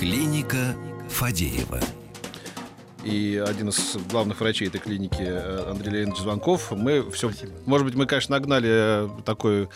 Клиника 0.00 0.74
Фадеева. 1.10 1.78
и 3.04 3.36
один 3.46 3.68
из 3.68 3.98
главных 4.10 4.40
врачей 4.40 4.68
этой 4.68 4.80
клиники 4.80 5.20
э, 5.20 5.70
Андрей 5.70 5.90
Леонидович 5.90 6.22
Звонков. 6.22 6.70
Мы 6.70 7.10
все, 7.10 7.30
может 7.66 7.86
быть, 7.86 7.96
мы, 7.96 8.06
конечно, 8.06 8.34
нагнали 8.34 8.70
э, 8.70 9.08
такой 9.26 9.68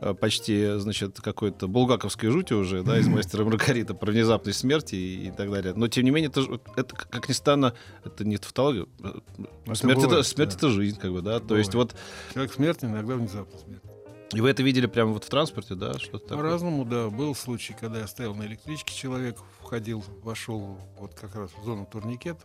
э, 0.00 0.14
почти, 0.14 0.76
значит, 0.78 1.20
какой-то 1.20 1.68
булгаковской 1.68 2.30
жути 2.30 2.52
уже, 2.52 2.82
да, 2.82 2.98
из 2.98 3.06
«Мастера 3.06 3.44
Маргарита» 3.44 3.94
про 3.94 4.10
внезапность 4.10 4.58
смерти 4.58 4.96
и, 4.96 5.28
и 5.28 5.30
так 5.30 5.48
далее. 5.52 5.72
Но, 5.76 5.86
тем 5.86 6.02
не 6.02 6.10
менее, 6.10 6.30
это, 6.30 6.60
это, 6.74 6.96
как 6.96 7.28
ни 7.28 7.32
странно, 7.32 7.72
это 8.04 8.24
не 8.24 8.38
тавтология. 8.38 8.86
Это 8.98 9.74
Смерть, 9.76 10.02
это, 10.02 10.24
смерть 10.24 10.50
да. 10.50 10.56
это 10.56 10.70
жизнь, 10.70 10.98
как 10.98 11.12
бы, 11.12 11.22
да. 11.22 11.38
То 11.38 11.56
есть 11.56 11.74
вот, 11.74 11.94
Человек 12.32 12.52
смертен, 12.52 12.90
иногда 12.90 13.14
внезапно 13.14 13.56
смерть. 13.56 13.84
И 14.32 14.40
вы 14.40 14.50
это 14.50 14.62
видели 14.62 14.86
прямо 14.86 15.12
вот 15.12 15.24
в 15.24 15.28
транспорте, 15.28 15.74
да, 15.74 15.98
что-то? 15.98 16.36
По-разному, 16.36 16.84
да. 16.84 17.08
Был 17.10 17.34
случай, 17.34 17.74
когда 17.78 17.98
я 18.00 18.06
стоял 18.06 18.34
на 18.34 18.44
электричке, 18.44 18.94
человек 18.94 19.36
входил, 19.60 20.04
вошел 20.22 20.78
вот 20.98 21.14
как 21.14 21.34
раз 21.34 21.50
в 21.52 21.64
зону 21.64 21.86
турникет, 21.86 22.38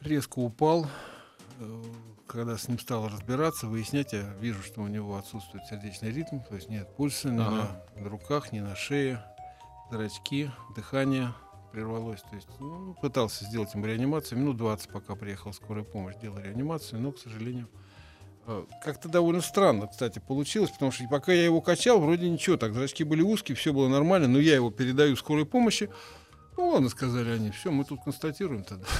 резко 0.00 0.38
упал. 0.38 0.86
Э, 1.60 1.82
Когда 2.26 2.56
с 2.58 2.68
ним 2.68 2.78
стал 2.78 3.08
разбираться, 3.08 3.66
выяснять, 3.66 4.12
я 4.12 4.22
вижу, 4.40 4.62
что 4.62 4.82
у 4.82 4.86
него 4.86 5.16
отсутствует 5.16 5.64
сердечный 5.66 6.12
ритм, 6.12 6.40
то 6.40 6.54
есть 6.56 6.68
нет 6.68 6.88
пульса 6.96 7.30
ни 7.30 7.40
Ага. 7.40 7.82
на, 7.96 8.08
руках, 8.08 8.52
ни 8.52 8.60
на 8.60 8.76
шее, 8.76 9.22
зрачки, 9.90 10.50
дыхание 10.76 11.32
прервалось. 11.72 12.20
То 12.22 12.36
есть 12.36 12.48
ну, 12.60 12.94
пытался 13.00 13.44
сделать 13.44 13.72
ему 13.74 13.86
реанимацию. 13.86 14.38
Минут 14.38 14.56
20, 14.56 14.90
пока 14.90 15.14
приехала 15.14 15.52
скорая 15.52 15.84
помощь, 15.84 16.16
делал 16.16 16.38
реанимацию, 16.38 17.00
но, 17.00 17.12
к 17.12 17.18
сожалению, 17.18 17.68
Как-то 18.82 19.08
довольно 19.08 19.40
странно, 19.42 19.86
кстати, 19.86 20.18
получилось, 20.20 20.70
потому 20.70 20.90
что 20.90 21.04
пока 21.08 21.32
я 21.32 21.44
его 21.44 21.60
качал, 21.60 22.00
вроде 22.00 22.28
ничего, 22.28 22.56
так 22.56 22.72
зрачки 22.74 23.04
были 23.04 23.22
узкие, 23.22 23.56
все 23.56 23.72
было 23.72 23.88
нормально, 23.88 24.28
но 24.28 24.38
я 24.38 24.54
его 24.54 24.70
передаю 24.70 25.16
скорой 25.16 25.44
помощи. 25.46 25.90
Ну 26.56 26.70
ладно, 26.70 26.88
сказали 26.88 27.30
они, 27.30 27.50
все, 27.50 27.70
мы 27.70 27.84
тут 27.84 28.02
констатируем 28.04 28.64
тогда. 28.64 28.86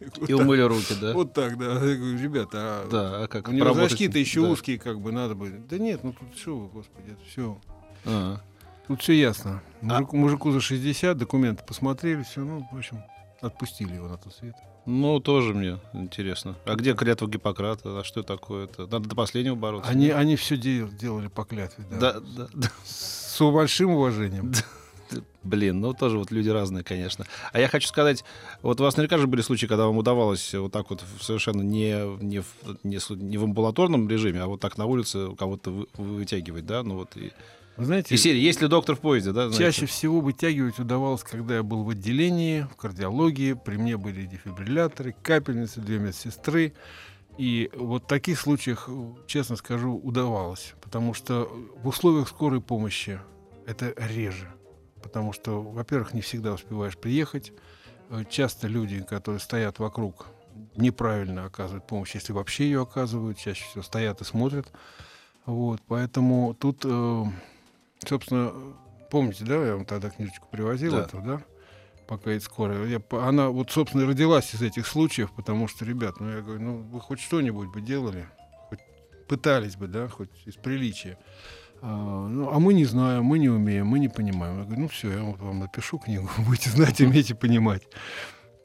Вот 0.00 0.30
И 0.30 0.32
так. 0.32 0.40
умыли 0.46 0.62
руки, 0.62 0.94
да? 0.98 1.12
Вот 1.12 1.34
так, 1.34 1.58
да. 1.58 1.72
Я 1.74 1.96
говорю, 1.96 2.18
ребята, 2.18 2.50
а 2.54 2.88
Да, 2.90 3.24
а 3.24 3.26
как 3.28 3.48
у 3.48 3.52
него 3.52 3.74
зрачки-то 3.74 4.18
еще 4.18 4.40
Да. 4.40 4.48
узкие, 4.48 4.78
как 4.78 4.98
бы 4.98 5.12
надо 5.12 5.34
бы. 5.34 5.50
Да 5.50 5.76
нет, 5.76 6.02
ну 6.04 6.14
тут 6.14 6.38
что 6.38 6.56
вы, 6.56 6.68
господи, 6.68 7.10
это 7.10 7.20
все. 7.28 7.60
А. 8.06 8.40
Тут 8.86 9.02
все 9.02 9.12
ясно. 9.12 9.62
А 9.82 10.00
мужику 10.12 10.52
за 10.52 10.60
60, 10.62 11.18
документы 11.18 11.62
посмотрели, 11.66 12.22
все, 12.22 12.40
ну, 12.40 12.66
в 12.72 12.76
общем, 12.78 13.02
отпустили 13.40 13.94
его 13.94 14.08
на 14.08 14.16
тот 14.16 14.34
свет. 14.34 14.54
Ну, 14.86 15.20
тоже 15.20 15.54
мне 15.54 15.78
интересно. 15.92 16.56
А 16.64 16.74
где 16.74 16.94
клятва 16.94 17.26
Гиппократа? 17.26 18.00
А 18.00 18.04
что 18.04 18.22
такое-то? 18.22 18.82
Надо 18.86 19.08
до 19.08 19.14
последнего 19.16 19.54
бороться. 19.54 19.90
Они, 19.90 20.10
они 20.10 20.36
все 20.36 20.56
делали 20.56 21.28
по 21.28 21.44
клятве, 21.44 21.84
да. 21.90 21.98
Да, 21.98 22.20
да, 22.20 22.48
да. 22.52 22.68
С 22.84 23.38
большим 23.40 23.90
уважением. 23.90 24.52
Блин, 25.42 25.80
ну 25.80 25.94
тоже 25.94 26.18
вот 26.18 26.30
люди 26.30 26.50
разные, 26.50 26.84
конечно. 26.84 27.26
А 27.52 27.58
я 27.58 27.68
хочу 27.68 27.88
сказать, 27.88 28.24
вот 28.62 28.80
у 28.80 28.84
вас 28.84 28.96
наверняка 28.96 29.18
же 29.18 29.26
были 29.26 29.40
случаи, 29.40 29.66
когда 29.66 29.86
вам 29.86 29.96
удавалось 29.96 30.54
вот 30.54 30.70
так 30.72 30.90
вот 30.90 31.02
совершенно 31.20 31.62
не, 31.62 32.16
не, 32.22 32.42
в, 32.42 32.46
не, 32.84 32.98
не 33.16 33.38
в 33.38 33.44
амбулаторном 33.44 34.08
режиме, 34.08 34.42
а 34.42 34.46
вот 34.46 34.60
так 34.60 34.76
на 34.76 34.84
улице 34.86 35.34
кого-то 35.36 35.70
вы- 35.70 35.86
вытягивать, 35.94 36.66
да? 36.66 36.82
Ну 36.82 36.96
вот 36.96 37.16
и, 37.16 37.32
Вы 37.80 37.86
знаете, 37.86 38.14
и 38.14 38.18
серии, 38.18 38.40
есть 38.40 38.60
ли 38.60 38.68
доктор 38.68 38.94
в 38.94 39.00
поезде, 39.00 39.32
да? 39.32 39.48
знаете? 39.48 39.64
Чаще 39.64 39.86
всего 39.86 40.20
вытягивать 40.20 40.78
удавалось, 40.78 41.22
когда 41.22 41.54
я 41.54 41.62
был 41.62 41.82
в 41.82 41.88
отделении, 41.88 42.66
в 42.70 42.76
кардиологии. 42.76 43.54
При 43.54 43.78
мне 43.78 43.96
были 43.96 44.26
дефибрилляторы, 44.26 45.16
капельницы, 45.22 45.80
две 45.80 45.98
медсестры. 45.98 46.74
И 47.38 47.70
вот 47.74 48.04
в 48.04 48.06
таких 48.06 48.38
случаях, 48.38 48.86
честно 49.26 49.56
скажу, 49.56 49.94
удавалось. 49.96 50.74
Потому 50.82 51.14
что 51.14 51.50
в 51.82 51.88
условиях 51.88 52.28
скорой 52.28 52.60
помощи 52.60 53.18
это 53.66 53.94
реже. 53.96 54.52
Потому 55.02 55.32
что, 55.32 55.62
во-первых, 55.62 56.12
не 56.12 56.20
всегда 56.20 56.52
успеваешь 56.52 56.98
приехать. 56.98 57.50
Э, 58.10 58.24
Часто 58.28 58.68
люди, 58.68 59.00
которые 59.00 59.40
стоят 59.40 59.78
вокруг, 59.78 60.26
неправильно 60.76 61.46
оказывают 61.46 61.86
помощь, 61.86 62.14
если 62.14 62.34
вообще 62.34 62.64
ее 62.64 62.82
оказывают. 62.82 63.38
Чаще 63.38 63.64
всего 63.64 63.82
стоят 63.82 64.20
и 64.20 64.24
смотрят. 64.24 64.70
Вот, 65.46 65.80
поэтому 65.88 66.52
тут, 66.52 66.82
э, 66.84 67.24
собственно, 68.06 68.52
помните, 69.10 69.44
да, 69.44 69.54
я 69.66 69.74
вам 69.76 69.84
тогда 69.84 70.10
книжечку 70.10 70.48
привозил 70.50 70.92
Да. 70.92 71.02
эту, 71.02 71.20
да? 71.20 71.42
Пока 72.06 72.32
это 72.32 72.44
скоро. 72.44 72.86
Я, 72.86 73.00
она 73.12 73.50
вот, 73.50 73.70
собственно, 73.70 74.06
родилась 74.06 74.52
из 74.54 74.62
этих 74.62 74.86
случаев, 74.86 75.30
потому 75.32 75.68
что, 75.68 75.84
ребят, 75.84 76.18
ну 76.18 76.28
я 76.28 76.40
говорю, 76.40 76.60
ну 76.60 76.78
вы 76.78 77.00
хоть 77.00 77.20
что-нибудь 77.20 77.68
бы 77.68 77.80
делали, 77.80 78.26
хоть 78.68 78.80
пытались 79.28 79.76
бы, 79.76 79.86
да, 79.86 80.08
хоть 80.08 80.30
из 80.44 80.56
приличия. 80.56 81.18
А, 81.82 82.26
ну, 82.26 82.50
а 82.52 82.58
мы 82.58 82.74
не 82.74 82.84
знаем, 82.84 83.24
мы 83.24 83.38
не 83.38 83.48
умеем, 83.48 83.86
мы 83.86 84.00
не 84.00 84.08
понимаем. 84.08 84.58
Я 84.58 84.64
говорю, 84.64 84.82
ну 84.82 84.88
все, 84.88 85.12
я 85.12 85.22
вам 85.22 85.60
напишу 85.60 85.98
книгу, 85.98 86.28
будете 86.38 86.70
знать, 86.70 87.00
уметь 87.00 87.30
и 87.30 87.34
понимать. 87.34 87.82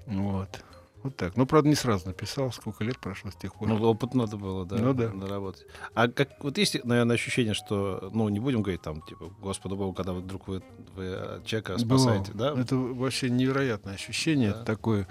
Вот. 0.07 0.63
Вот 1.05 1.15
так. 1.17 1.37
Ну, 1.37 1.45
правда, 1.45 1.69
не 1.69 1.75
сразу 1.75 2.07
написал, 2.07 2.51
сколько 2.51 2.83
лет 2.83 2.97
прошло 2.97 3.29
с 3.29 3.35
тех 3.35 3.53
пор. 3.53 3.67
Ну, 3.67 3.79
опыт 3.83 4.15
надо 4.15 4.37
было, 4.37 4.65
да, 4.65 4.77
Ну 4.77 4.93
да. 4.95 5.11
наработать. 5.13 5.65
А 5.93 6.07
как 6.07 6.43
вот 6.43 6.57
есть, 6.57 6.83
наверное, 6.83 7.13
ощущение, 7.13 7.53
что, 7.53 8.09
ну, 8.11 8.27
не 8.29 8.39
будем 8.39 8.63
говорить 8.63 8.81
там, 8.81 9.01
типа, 9.03 9.25
Господу 9.39 9.75
Богу, 9.75 9.93
когда 9.93 10.13
вдруг 10.13 10.47
вы, 10.47 10.63
вы 10.95 11.41
человека 11.45 11.77
спасаете, 11.77 12.31
Бывало. 12.31 12.55
да? 12.55 12.61
Это 12.61 12.75
вообще 12.75 13.29
невероятное 13.29 13.93
ощущение 13.93 14.53
Да. 14.53 14.63
такое. 14.63 15.07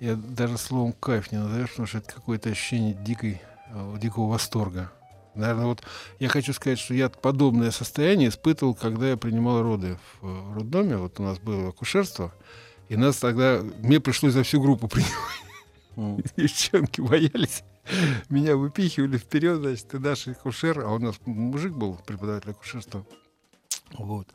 Я 0.00 0.14
даже 0.16 0.56
словом 0.56 0.94
кайф 0.94 1.30
не 1.32 1.38
назовешь, 1.38 1.68
потому 1.70 1.86
что 1.86 1.98
это 1.98 2.14
какое-то 2.14 2.48
ощущение 2.48 2.94
дикой, 2.94 3.42
э, 3.74 3.96
дикого 4.00 4.28
восторга. 4.30 4.90
Наверное, 5.34 5.66
вот 5.66 5.82
я 6.18 6.28
хочу 6.30 6.54
сказать, 6.54 6.78
что 6.78 6.94
я 6.94 7.10
подобное 7.10 7.70
состояние 7.70 8.30
испытывал, 8.30 8.74
когда 8.74 9.10
я 9.10 9.18
принимал 9.18 9.62
роды 9.62 9.98
в 10.22 10.26
э, 10.26 10.54
роддоме. 10.58 10.96
Вот 10.96 11.20
у 11.20 11.22
нас 11.22 11.38
было 11.38 11.68
акушерство, 11.68 12.32
и 12.88 12.96
нас 12.96 13.16
тогда, 13.16 13.62
мне 13.80 14.00
пришлось 14.00 14.32
за 14.32 14.42
всю 14.42 14.60
группу 14.60 14.88
принимать. 14.88 15.12
М. 15.96 16.22
Девчонки 16.36 17.00
боялись. 17.00 17.62
Меня 18.28 18.56
выпихивали 18.56 19.16
вперед, 19.16 19.58
значит, 19.60 19.94
и 19.94 19.98
наш 19.98 20.26
акушер, 20.28 20.80
а 20.80 20.92
у 20.92 20.98
нас 20.98 21.16
мужик 21.24 21.72
был, 21.72 21.98
преподаватель 22.06 22.50
акушерства. 22.50 23.06
Вот. 23.96 24.28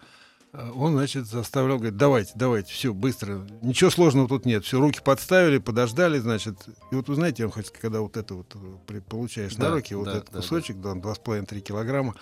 А 0.54 0.72
Он, 0.74 0.94
значит, 0.94 1.28
заставлял, 1.28 1.78
говорит, 1.78 1.98
давайте, 1.98 2.32
давайте, 2.36 2.74
все, 2.74 2.94
быстро. 2.94 3.48
Ничего 3.62 3.90
сложного 3.90 4.28
тут 4.28 4.46
нет. 4.46 4.66
Все, 4.66 4.80
руки 4.80 5.00
подставили, 5.04 5.60
подождали, 5.60 6.20
значит. 6.20 6.58
И 6.92 6.96
вот 6.96 7.08
вы 7.08 7.16
знаете, 7.16 7.44
я 7.44 7.48
вам 7.48 7.54
хочу 7.54 7.68
сказать, 7.68 7.82
когда 7.82 8.02
вот 8.02 8.18
это 8.18 8.34
вот 8.34 8.54
э, 8.56 8.58
при- 8.88 9.00
получаешь 9.00 9.56
Да, 9.56 9.70
на 9.70 9.76
руки, 9.76 9.94
вот 9.96 10.06
да, 10.06 10.18
этот 10.18 10.32
да, 10.32 10.38
кусочек, 10.40 10.78
да, 10.82 10.94
2,5-3 10.94 11.60
килограмма, 11.62 12.16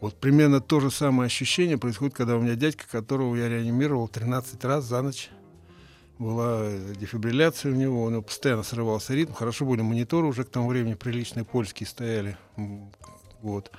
вот 0.00 0.18
примерно 0.18 0.60
то 0.60 0.80
же 0.80 0.90
самое 0.90 1.26
ощущение 1.26 1.78
происходит, 1.78 2.14
когда 2.14 2.36
у 2.36 2.40
меня 2.40 2.56
дядька, 2.56 2.84
которого 2.90 3.36
я 3.36 3.48
реанимировал 3.48 4.08
13 4.08 4.64
раз 4.64 4.84
за 4.84 5.00
ночь, 5.02 5.30
была 6.18 6.60
э, 6.62 6.94
дефибрилляция 6.98 7.72
у 7.72 7.74
него, 7.74 8.04
у 8.04 8.10
него 8.10 8.22
постоянно 8.22 8.62
срывался 8.62 9.14
ритм. 9.14 9.32
Хорошо 9.32 9.64
были 9.64 9.82
мониторы 9.82 10.26
уже 10.26 10.44
к 10.44 10.50
тому 10.50 10.68
времени 10.68 10.94
приличные 10.94 11.44
польские 11.44 11.86
стояли. 11.86 12.36
Вот. 13.42 13.70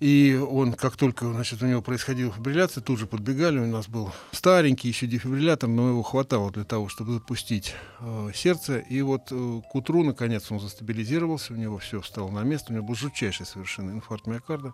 И 0.00 0.36
он, 0.36 0.74
как 0.74 0.96
только 0.96 1.26
значит, 1.26 1.60
у 1.60 1.66
него 1.66 1.82
происходила 1.82 2.32
фибрилляция, 2.32 2.82
тут 2.82 3.00
же 3.00 3.06
подбегали. 3.06 3.58
У 3.58 3.66
нас 3.66 3.88
был 3.88 4.12
старенький 4.30 4.86
еще 4.86 5.08
дефибриллятор, 5.08 5.68
но 5.68 5.88
его 5.88 6.02
хватало 6.04 6.52
для 6.52 6.64
того, 6.64 6.88
чтобы 6.88 7.14
запустить 7.14 7.74
э, 7.98 8.30
сердце. 8.32 8.78
И 8.78 9.02
вот 9.02 9.22
э, 9.32 9.60
к 9.70 9.74
утру, 9.74 10.04
наконец, 10.04 10.52
он 10.52 10.60
застабилизировался, 10.60 11.52
у 11.52 11.56
него 11.56 11.78
все 11.78 12.00
встало 12.00 12.30
на 12.30 12.44
место. 12.44 12.72
У 12.72 12.76
него 12.76 12.86
был 12.86 12.94
жутчайший 12.94 13.44
совершенно 13.44 13.90
инфаркт 13.90 14.28
миокарда. 14.28 14.72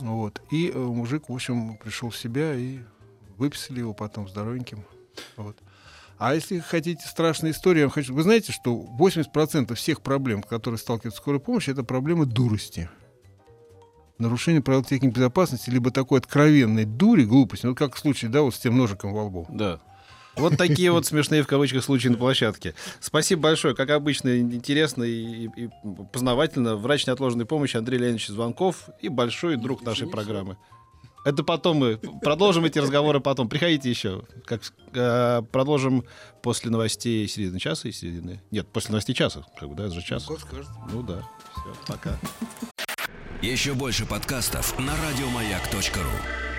Вот. 0.00 0.42
И 0.50 0.72
э, 0.74 0.76
мужик, 0.76 1.28
в 1.28 1.32
общем, 1.32 1.76
пришел 1.76 2.10
в 2.10 2.16
себя 2.16 2.52
и 2.54 2.80
выписали 3.36 3.78
его 3.78 3.94
потом 3.94 4.28
здоровеньким. 4.28 4.84
Вот. 5.36 5.56
А 6.18 6.34
если 6.34 6.58
хотите 6.60 7.06
страшную 7.06 7.52
историю, 7.52 7.80
я 7.80 7.86
вам 7.86 7.92
хочу... 7.92 8.14
Вы 8.14 8.22
знаете, 8.22 8.52
что 8.52 8.86
80% 8.98 9.74
всех 9.74 10.02
проблем, 10.02 10.42
которые 10.42 10.78
сталкивается 10.78 11.20
скорая 11.20 11.40
помощь, 11.40 11.68
это 11.68 11.82
проблемы 11.82 12.26
дурости. 12.26 12.88
Нарушение 14.18 14.62
правил 14.62 14.84
техники 14.84 15.14
безопасности, 15.14 15.68
либо 15.70 15.90
такой 15.90 16.20
откровенной 16.20 16.84
дури, 16.84 17.24
глупости, 17.24 17.66
ну, 17.66 17.74
как 17.74 17.96
в 17.96 17.98
случае, 17.98 18.30
да, 18.30 18.42
вот 18.42 18.54
с 18.54 18.58
тем 18.58 18.76
ножиком 18.76 19.12
во 19.12 19.24
лбу. 19.24 19.46
Да. 19.48 19.80
Вот 20.36 20.56
такие 20.56 20.90
вот 20.90 21.04
смешные 21.06 21.42
в 21.42 21.46
кавычках 21.46 21.84
случаи 21.84 22.08
на 22.08 22.16
площадке. 22.16 22.74
Спасибо 23.00 23.42
большое. 23.42 23.74
Как 23.74 23.90
обычно, 23.90 24.40
интересно 24.40 25.04
и, 25.04 25.48
и 25.56 25.68
познавательно. 26.12 26.76
Врач 26.76 27.06
неотложной 27.06 27.44
помощи 27.44 27.76
Андрей 27.76 27.98
Леонидович 27.98 28.28
Звонков 28.28 28.88
и 29.00 29.08
большой 29.08 29.56
друг 29.56 29.82
нашей 29.82 30.08
программы. 30.08 30.56
Это 31.24 31.44
потом 31.44 31.76
мы 31.78 31.98
продолжим 32.20 32.64
эти 32.64 32.78
разговоры 32.78 33.20
потом. 33.20 33.48
Приходите 33.48 33.88
еще. 33.88 34.24
Как, 34.44 34.62
э, 34.92 35.42
продолжим 35.52 36.04
после 36.42 36.70
новостей 36.70 37.28
середины 37.28 37.60
часа 37.60 37.88
и 37.88 37.92
середины. 37.92 38.42
Нет, 38.50 38.66
после 38.68 38.90
новостей 38.92 39.14
часа. 39.14 39.44
Как 39.58 39.68
бы, 39.68 39.76
да, 39.76 39.84
это 39.84 39.94
же 39.94 40.02
час. 40.02 40.26
Ну 40.92 41.02
да. 41.02 41.22
Все, 41.52 41.74
пока. 41.86 42.18
Еще 43.40 43.74
больше 43.74 44.06
подкастов 44.06 44.78
на 44.78 44.92
радиомаяк.ру. 44.96 46.51